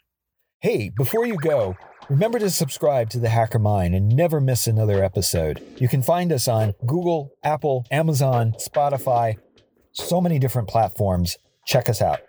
Hey, 0.61 0.89
before 0.95 1.25
you 1.25 1.37
go, 1.37 1.75
remember 2.09 2.39
to 2.39 2.49
subscribe 2.49 3.09
to 3.09 3.19
the 3.19 3.29
Hacker 3.29 3.59
Mind 3.59 3.93
and 3.93 4.07
never 4.07 4.39
miss 4.39 4.67
another 4.67 5.03
episode. 5.03 5.61
You 5.77 5.87
can 5.87 6.01
find 6.01 6.31
us 6.31 6.47
on 6.47 6.73
Google, 6.85 7.31
Apple, 7.43 7.85
Amazon, 7.91 8.53
Spotify, 8.53 9.35
so 9.91 10.21
many 10.21 10.39
different 10.39 10.69
platforms. 10.69 11.37
Check 11.67 11.89
us 11.89 12.01
out. 12.01 12.21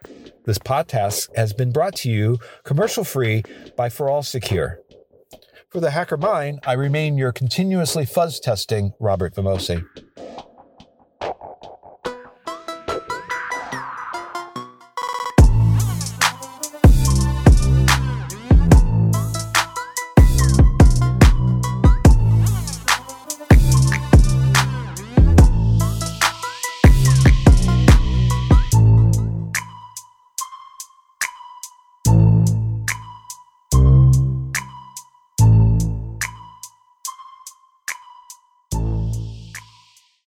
This 0.47 0.59
podcast 0.59 1.35
has 1.37 1.53
been 1.53 1.71
brought 1.71 1.95
to 1.97 2.11
you 2.11 2.39
commercial 2.65 3.05
free 3.05 3.45
by 3.77 3.89
ForAllSecure. 3.89 4.79
For 5.71 5.81
the 5.81 5.93
Hacker 5.93 6.17
Mind, 6.17 6.59
I 6.67 6.73
remain 6.73 7.17
your 7.17 7.31
continuously 7.31 8.05
fuzz 8.05 8.41
testing 8.41 8.95
Robert 8.99 9.35
Vamosi. 9.37 9.87